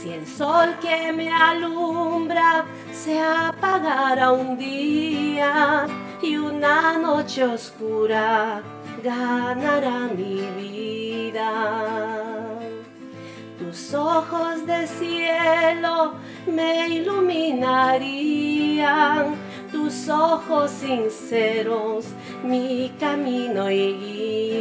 [0.01, 5.85] Si el sol que me alumbra se apagara un día
[6.23, 8.63] y una noche oscura
[9.03, 11.51] ganará mi vida.
[13.59, 16.15] Tus ojos de cielo
[16.47, 19.35] me iluminarían,
[19.71, 22.07] tus ojos sinceros
[22.43, 24.51] mi camino y.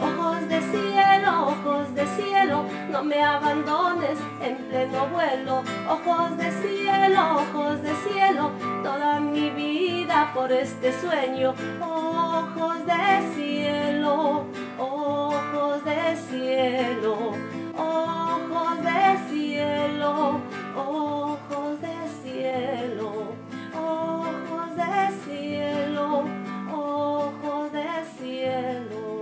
[0.00, 5.62] Ojos de cielo, ojos de cielo, no me abandones en pleno vuelo.
[5.88, 8.50] Ojos de cielo, ojos de cielo,
[8.82, 11.54] toda mi vida por este sueño.
[11.80, 14.44] Ojos de cielo,
[14.78, 17.32] ojos de cielo,
[17.78, 20.40] ojos de cielo,
[20.76, 23.32] ojos de cielo,
[23.74, 26.24] ojos de cielo,
[26.70, 29.15] ojos de cielo.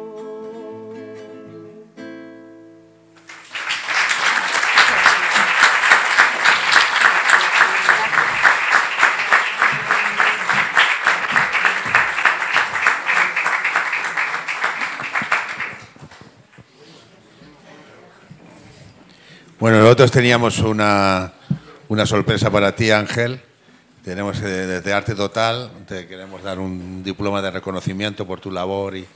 [19.65, 21.32] Bueno, nosotros teníamos una,
[21.89, 23.41] una sorpresa para ti, Ángel.
[24.05, 28.95] Tenemos eh, desde Arte Total, te queremos dar un diploma de reconocimiento por tu labor
[28.95, 29.07] y,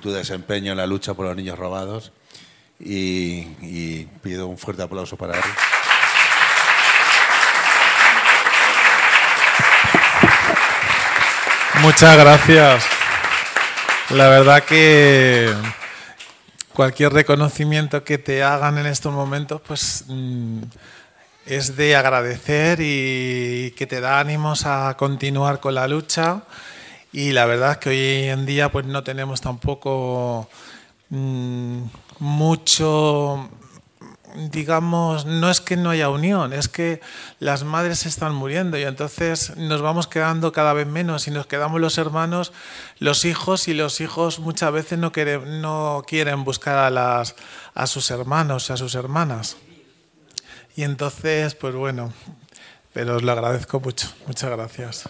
[0.00, 2.12] tu desempeño en la lucha por los niños robados.
[2.78, 5.44] Y, y pido un fuerte aplauso para él.
[11.82, 12.86] Muchas gracias.
[14.08, 15.54] La verdad que
[16.80, 20.60] cualquier reconocimiento que te hagan en estos momentos, pues mm,
[21.44, 26.40] es de agradecer y que te da ánimos a continuar con la lucha.
[27.12, 30.48] Y la verdad es que hoy en día pues no tenemos tampoco
[31.10, 31.82] mm,
[32.18, 33.50] mucho
[34.34, 37.00] digamos, no es que no haya unión, es que
[37.38, 41.80] las madres están muriendo y entonces nos vamos quedando cada vez menos y nos quedamos
[41.80, 42.52] los hermanos,
[42.98, 47.34] los hijos y los hijos muchas veces no quieren, no quieren buscar a, las,
[47.74, 49.56] a sus hermanos, a sus hermanas.
[50.76, 52.12] Y entonces, pues bueno,
[52.92, 54.08] pero os lo agradezco mucho.
[54.26, 55.08] Muchas gracias.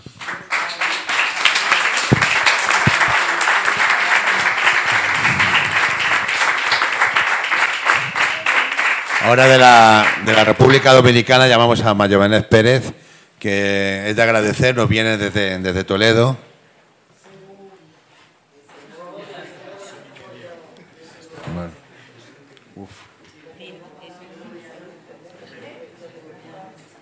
[9.23, 12.95] Ahora de la, de la República Dominicana llamamos a Mayovenez Pérez,
[13.39, 16.39] que es de agradecer, nos viene desde Toledo.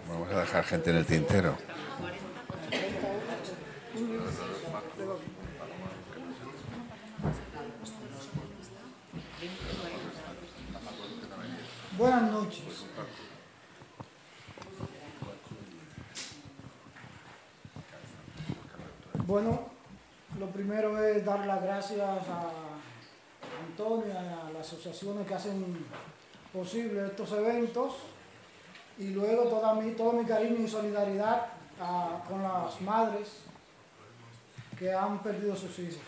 [0.08, 1.67] Vamos a dejar gente en el tintero.
[11.98, 12.84] Buenas noches.
[19.26, 19.58] Bueno,
[20.38, 22.52] lo primero es dar las gracias a
[23.66, 25.84] Antonio a las asociaciones que hacen
[26.52, 27.94] posible estos eventos
[28.96, 31.46] y luego toda mi, todo mi cariño y solidaridad
[32.28, 33.28] con las madres
[34.78, 35.98] que han perdido sus hijos.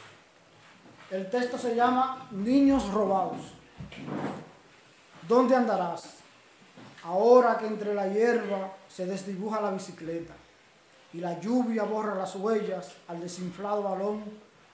[1.10, 3.54] El texto se llama Niños robados.
[5.26, 6.14] ¿Dónde andarás?
[7.04, 10.34] Ahora que entre la hierba se desdibuja la bicicleta
[11.12, 14.22] y la lluvia borra las huellas al desinflado balón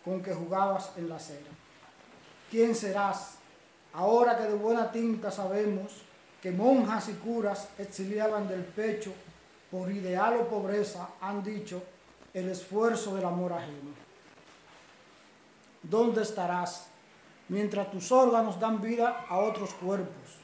[0.05, 1.51] con que jugabas en la acera.
[2.51, 3.36] ¿Quién serás?
[3.93, 6.02] Ahora que de buena tinta sabemos
[6.43, 9.12] que monjas y curas exiliaban del pecho
[9.70, 11.82] por ideal o pobreza, han dicho,
[12.32, 13.90] el esfuerzo del amor ajeno.
[15.82, 16.89] ¿Dónde estarás
[17.48, 20.39] mientras tus órganos dan vida a otros cuerpos?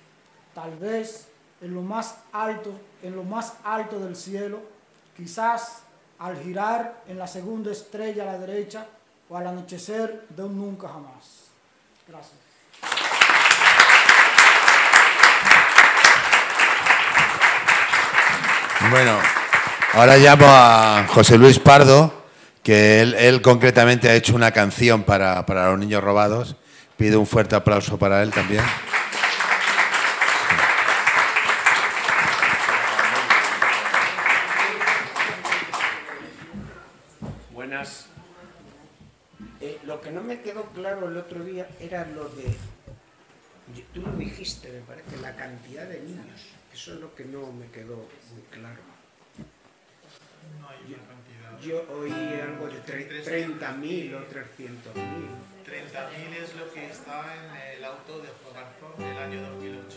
[0.55, 1.29] Tal vez
[1.61, 2.73] en lo más alto,
[3.03, 4.61] en lo más alto del cielo,
[5.17, 5.83] quizás
[6.19, 8.87] al girar en la segunda estrella a la derecha
[9.29, 11.51] o al anochecer de un nunca jamás.
[12.07, 12.35] Gracias.
[18.91, 19.17] Bueno,
[19.95, 22.13] ahora llamo a José Luis Pardo,
[22.63, 26.57] que él, él concretamente ha hecho una canción para, para los niños robados.
[27.03, 28.63] Pido un fuerte aplauso para él también.
[37.53, 38.07] Buenas.
[39.61, 42.57] Eh, lo que no me quedó claro el otro día era lo de.
[43.93, 46.51] Tú lo dijiste, me parece, la cantidad de niños.
[46.73, 48.81] Eso es lo que no me quedó muy claro.
[50.61, 51.32] No hay una cantidad.
[51.63, 54.83] Yo oí algo de tre- 30.000 o 300.000.
[55.65, 59.97] 30.000 es lo que está en el auto de Fogarzo del año 2008.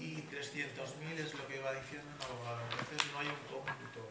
[0.00, 2.60] Y 300.000 es lo que iba diciendo el abogado.
[2.80, 4.08] Entonces no hay un cómputo.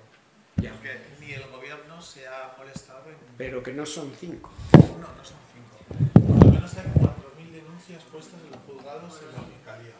[0.57, 0.71] Ya.
[0.73, 3.15] Porque ni el gobierno se ha molestado en...
[3.37, 4.51] Pero que no son cinco.
[4.73, 5.77] No, no son cinco.
[6.13, 9.93] Por lo menos hay 4.000 denuncias puestas en los juzgados en la fiscalía.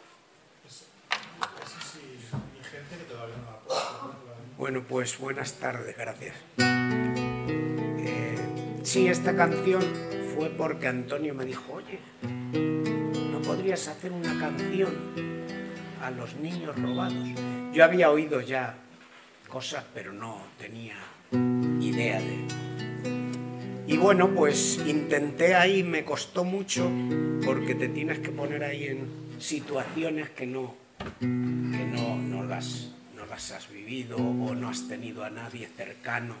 [0.66, 0.84] Es, eso
[4.58, 6.34] Bueno, pues buenas tardes, gracias.
[6.58, 8.36] Eh,
[8.82, 9.82] sí, esta canción
[10.34, 12.00] fue porque Antonio me dijo, oye,
[13.30, 14.92] ¿no podrías hacer una canción
[16.02, 17.28] a los niños robados?
[17.72, 18.74] Yo había oído ya
[19.48, 20.96] cosas, pero no tenía
[21.80, 22.46] idea de...
[23.86, 26.90] Y bueno, pues intenté ahí, me costó mucho,
[27.44, 29.08] porque te tienes que poner ahí en
[29.38, 30.74] situaciones que no,
[31.20, 36.34] que no, no las no las has vivido o no has tenido a nadie cercano.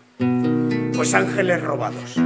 [0.94, 2.16] Pues ángeles robados.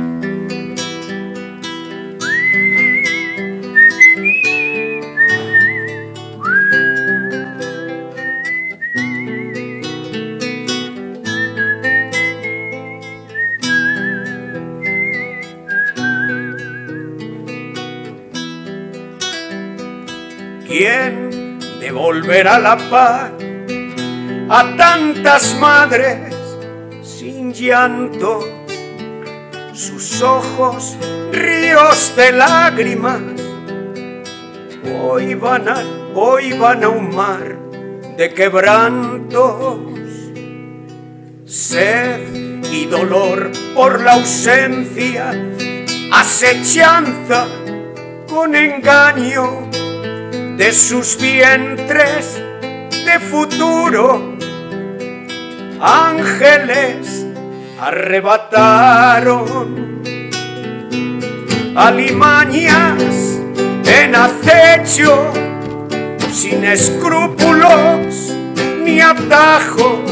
[20.67, 21.22] ¿Quién
[22.13, 23.31] devolverá la paz
[24.51, 26.35] a tantas madres
[27.03, 28.41] sin llanto?
[29.73, 30.97] Sus ojos
[31.33, 33.21] ríos de lágrimas
[35.03, 35.83] hoy van a,
[36.15, 37.57] hoy van a un mar
[38.19, 39.79] de quebrantos,
[41.47, 45.33] sed y dolor por la ausencia,
[46.13, 47.47] acechanza
[48.29, 49.71] con engaño
[50.57, 52.41] de sus vientres
[53.05, 54.37] de futuro.
[55.81, 57.27] Ángeles
[57.81, 59.93] arrebataron
[61.75, 63.41] alimañas
[63.87, 65.33] en acecho
[66.31, 68.35] sin escrúpulos
[68.85, 70.11] ni atajos.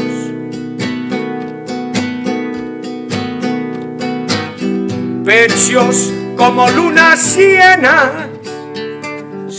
[5.25, 8.20] Pechos como lunas llenas,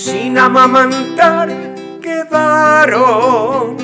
[0.03, 1.49] sin amamantar
[2.03, 3.77] quedaron.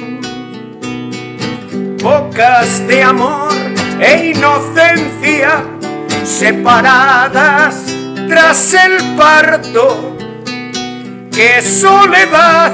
[2.03, 3.53] Bocas de amor
[4.01, 5.65] e inocencia
[6.25, 7.85] separadas
[8.29, 10.17] tras el parto.
[11.31, 12.73] Qué soledad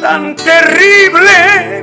[0.00, 1.82] tan terrible.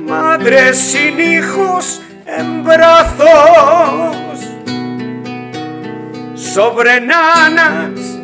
[0.00, 4.16] Madres sin hijos en brazos
[6.34, 8.21] sobre nanas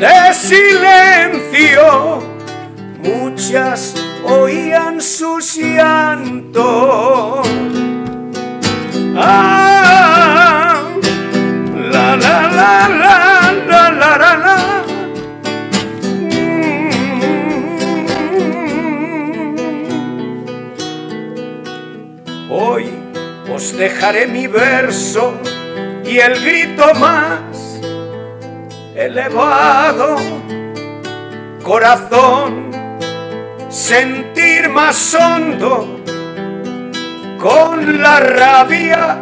[0.00, 2.22] de silencio,
[3.02, 3.94] muchas
[4.24, 7.48] oían sus llantos.
[9.16, 10.82] Ah,
[11.90, 14.36] la la la la la la la.
[14.36, 14.56] la.
[16.12, 16.50] Mm.
[22.50, 22.84] Hoy
[23.54, 25.34] os dejaré mi verso
[26.04, 27.65] y el grito más
[28.96, 30.16] elevado,
[31.62, 32.70] corazón,
[33.68, 36.00] sentir más hondo
[37.38, 39.18] con la rabia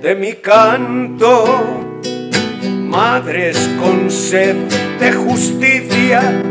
[0.00, 2.00] de mi canto.
[2.62, 4.56] Madres con sed
[4.98, 6.42] de justicia,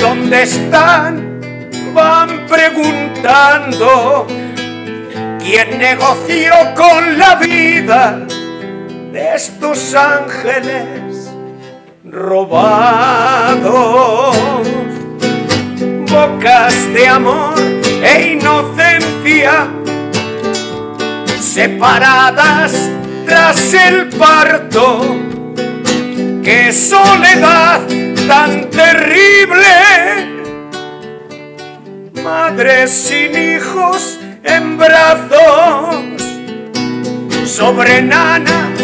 [0.00, 1.40] ¿dónde están?
[1.94, 4.26] Van preguntando.
[5.38, 8.26] ¿Quién negoció con la vida
[9.12, 11.01] de estos ángeles
[12.12, 13.62] robados?
[16.10, 17.54] Bocas de amor
[18.02, 19.68] e inocencia
[21.40, 22.90] separadas
[23.26, 25.16] tras el parto.
[26.44, 27.80] ¡Qué soledad
[28.28, 29.62] tan terrible!
[32.22, 35.96] Madres sin hijos en brazos,
[37.44, 38.78] sobre nanas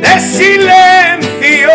[0.00, 1.70] de silencio,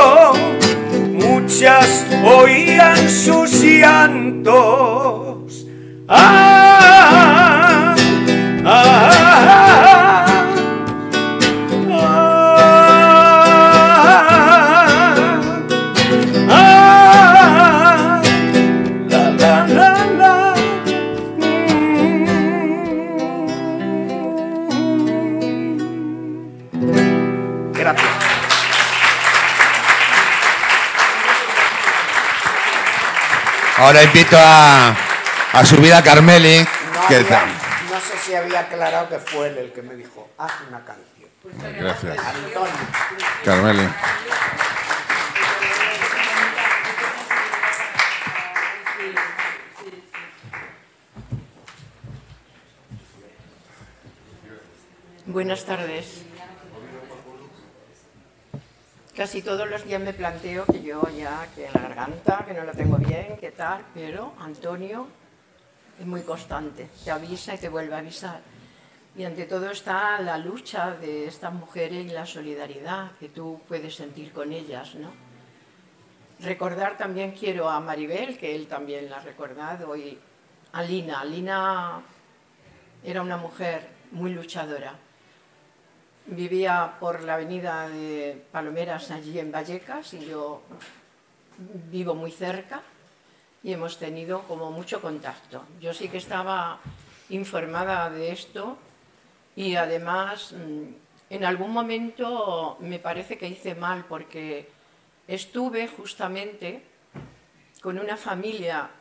[1.49, 4.55] muchas oían sus llantos.
[6.07, 7.95] Ah,
[8.63, 9.28] ah, ah,
[33.79, 34.95] Ahora invito a,
[35.53, 36.59] a subir a Carmeli.
[36.93, 37.47] No, que había- tal?
[37.91, 41.29] no sé si había aclarado que fue él el que me dijo, haz una canción.
[41.79, 42.17] Gracias.
[42.17, 42.73] Antonio.
[43.45, 43.87] Carmeli.
[55.25, 56.23] Buenas tardes.
[59.19, 62.71] Casi todos los días me planteo que yo ya, que la garganta, que no la
[62.71, 65.07] tengo bien, que tal, pero Antonio
[65.99, 68.39] es muy constante, te avisa y te vuelve a avisar.
[69.17, 73.93] Y ante todo está la lucha de estas mujeres y la solidaridad que tú puedes
[73.93, 75.11] sentir con ellas, ¿no?
[76.39, 80.17] Recordar también quiero a Maribel, que él también la ha recordado, y
[80.71, 81.25] a Lina.
[81.25, 81.99] Lina
[83.03, 84.93] era una mujer muy luchadora.
[86.31, 90.61] Vivía por la avenida de Palomeras, allí en Vallecas, y yo
[91.89, 92.83] vivo muy cerca
[93.63, 95.65] y hemos tenido como mucho contacto.
[95.81, 96.77] Yo sí que estaba
[97.29, 98.77] informada de esto
[99.55, 104.69] y además mm, en algún momento me parece que hice mal porque
[105.27, 106.83] estuve justamente
[107.81, 108.91] con una familia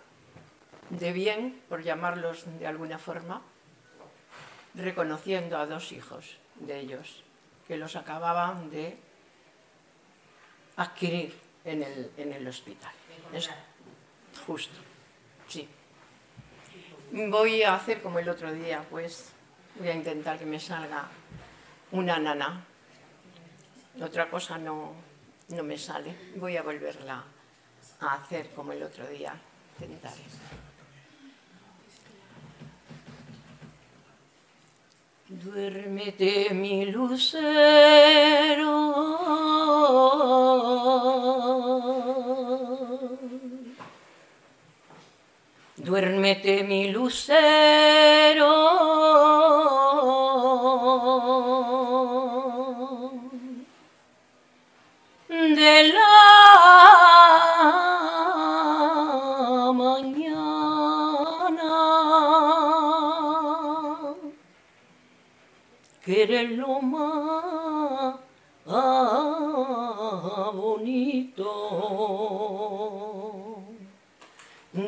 [0.88, 3.42] de bien, por llamarlos de alguna forma,
[4.74, 7.22] reconociendo a dos hijos de ellos
[7.66, 8.98] que los acababan de
[10.76, 12.92] adquirir en el, en el hospital.
[13.32, 13.50] Es
[14.46, 14.78] justo,
[15.46, 15.68] sí.
[17.12, 19.32] Voy a hacer como el otro día, pues
[19.78, 21.08] voy a intentar que me salga
[21.92, 22.64] una nana.
[24.00, 24.94] Otra cosa no,
[25.48, 26.32] no me sale.
[26.36, 27.24] Voy a volverla
[28.00, 29.34] a hacer como el otro día.
[29.80, 30.22] Intentaré.
[35.30, 38.76] Duérmete mi lucero.
[45.76, 48.54] Duérmete mi lucero.
[55.28, 56.17] De la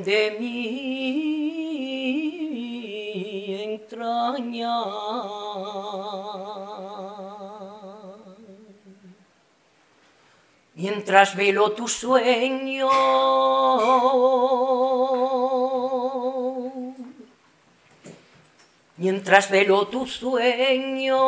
[0.04, 0.60] de mi
[3.62, 4.84] entraña.
[10.74, 12.88] Mientras velo tu sueño,
[18.96, 21.18] mientras velo tu sueño,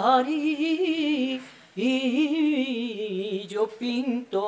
[0.00, 1.42] parillo
[3.78, 4.44] pinto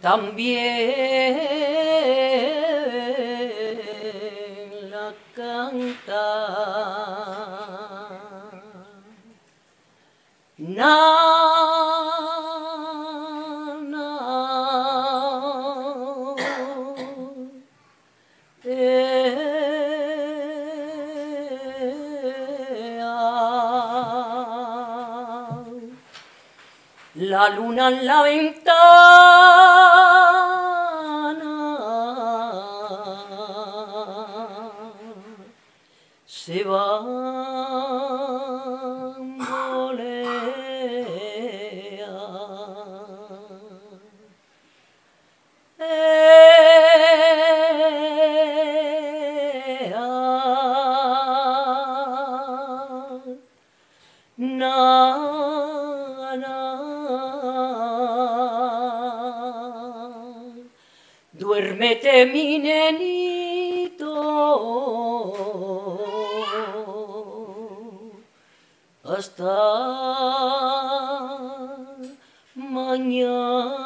[0.00, 1.38] también
[4.90, 6.26] la canta.
[27.50, 29.89] La luna en la ventana
[62.70, 64.14] Duérmete mi nenito
[69.02, 69.58] hasta
[72.54, 73.80] mañana.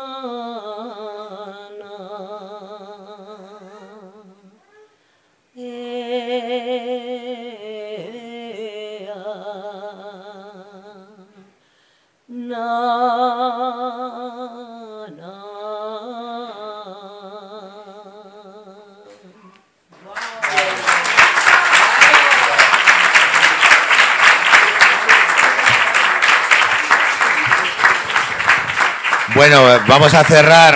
[29.47, 30.75] Bueno, vamos a cerrar.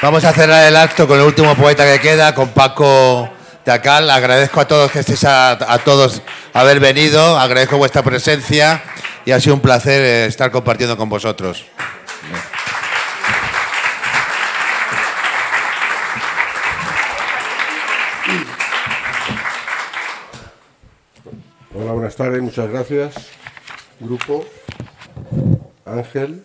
[0.00, 3.28] Vamos a cerrar el acto con el último poeta que queda, con Paco
[3.64, 4.08] Tacal.
[4.10, 6.22] Agradezco a todos que estéis a, a todos
[6.52, 8.80] haber venido, agradezco vuestra presencia
[9.24, 11.64] y ha sido un placer eh, estar compartiendo con vosotros.
[21.74, 23.14] Hola, buenas tardes, muchas gracias.
[23.98, 24.46] Grupo,
[25.84, 26.44] Ángel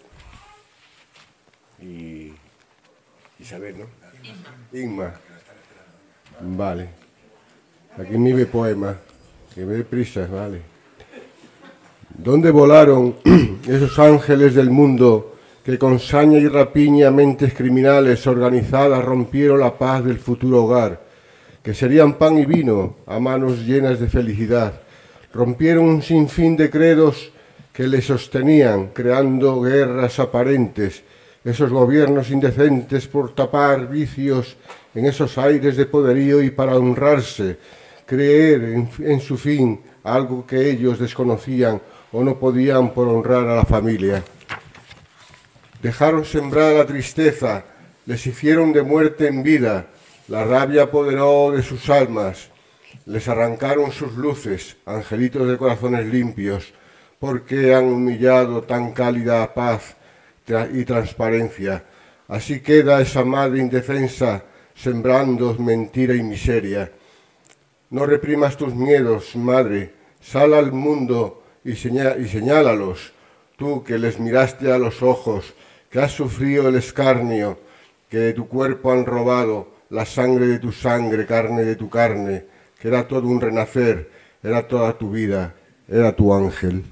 [1.81, 2.33] y
[3.39, 3.85] Isabel, ¿no?
[4.77, 5.13] Inma.
[6.41, 6.89] Vale.
[7.97, 8.95] Aquí mi ve poema,
[9.53, 10.61] que ve prisa, vale.
[12.09, 13.15] ¿Dónde volaron
[13.67, 20.03] esos ángeles del mundo que con saña y rapiña mentes criminales organizadas rompieron la paz
[20.03, 21.01] del futuro hogar?
[21.63, 24.81] Que serían pan y vino a manos llenas de felicidad.
[25.33, 27.31] Rompieron un sinfín de credos
[27.73, 31.03] que le sostenían, creando guerras aparentes,
[31.43, 34.57] esos gobiernos indecentes por tapar vicios
[34.93, 37.57] en esos aires de poderío y para honrarse,
[38.05, 38.63] creer
[38.99, 44.23] en, su fin, algo que ellos desconocían o no podían por honrar a la familia.
[45.81, 47.63] Dejaron sembrar la tristeza,
[48.05, 49.87] les hicieron de muerte en vida,
[50.27, 52.49] la rabia apoderó de sus almas,
[53.05, 56.73] les arrancaron sus luces, angelitos de corazones limpios,
[57.17, 59.95] porque han humillado tan cálida paz
[60.73, 61.83] y transparencia.
[62.27, 64.43] Así queda esa madre indefensa
[64.75, 66.91] sembrando mentira y miseria.
[67.89, 73.13] No reprimas tus miedos, madre, sal al mundo y, y señálalos,
[73.57, 75.53] tú que les miraste a los ojos,
[75.89, 77.59] que has sufrido el escarnio,
[78.09, 82.45] que de tu cuerpo han robado la sangre de tu sangre, carne de tu carne,
[82.79, 84.09] que era todo un renacer,
[84.41, 85.55] era toda tu vida,
[85.87, 86.83] era tu ángel.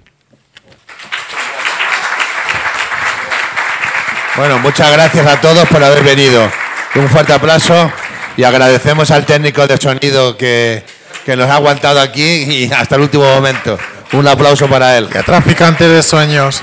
[4.38, 6.48] Bueno, muchas gracias a todos por haber venido.
[6.94, 7.92] Un fuerte aplauso
[8.38, 10.84] y agradecemos al técnico de sonido que,
[11.26, 13.80] que nos ha aguantado aquí y hasta el último momento.
[14.14, 15.10] Un aplauso para él.
[15.26, 16.62] Traficante de sueños.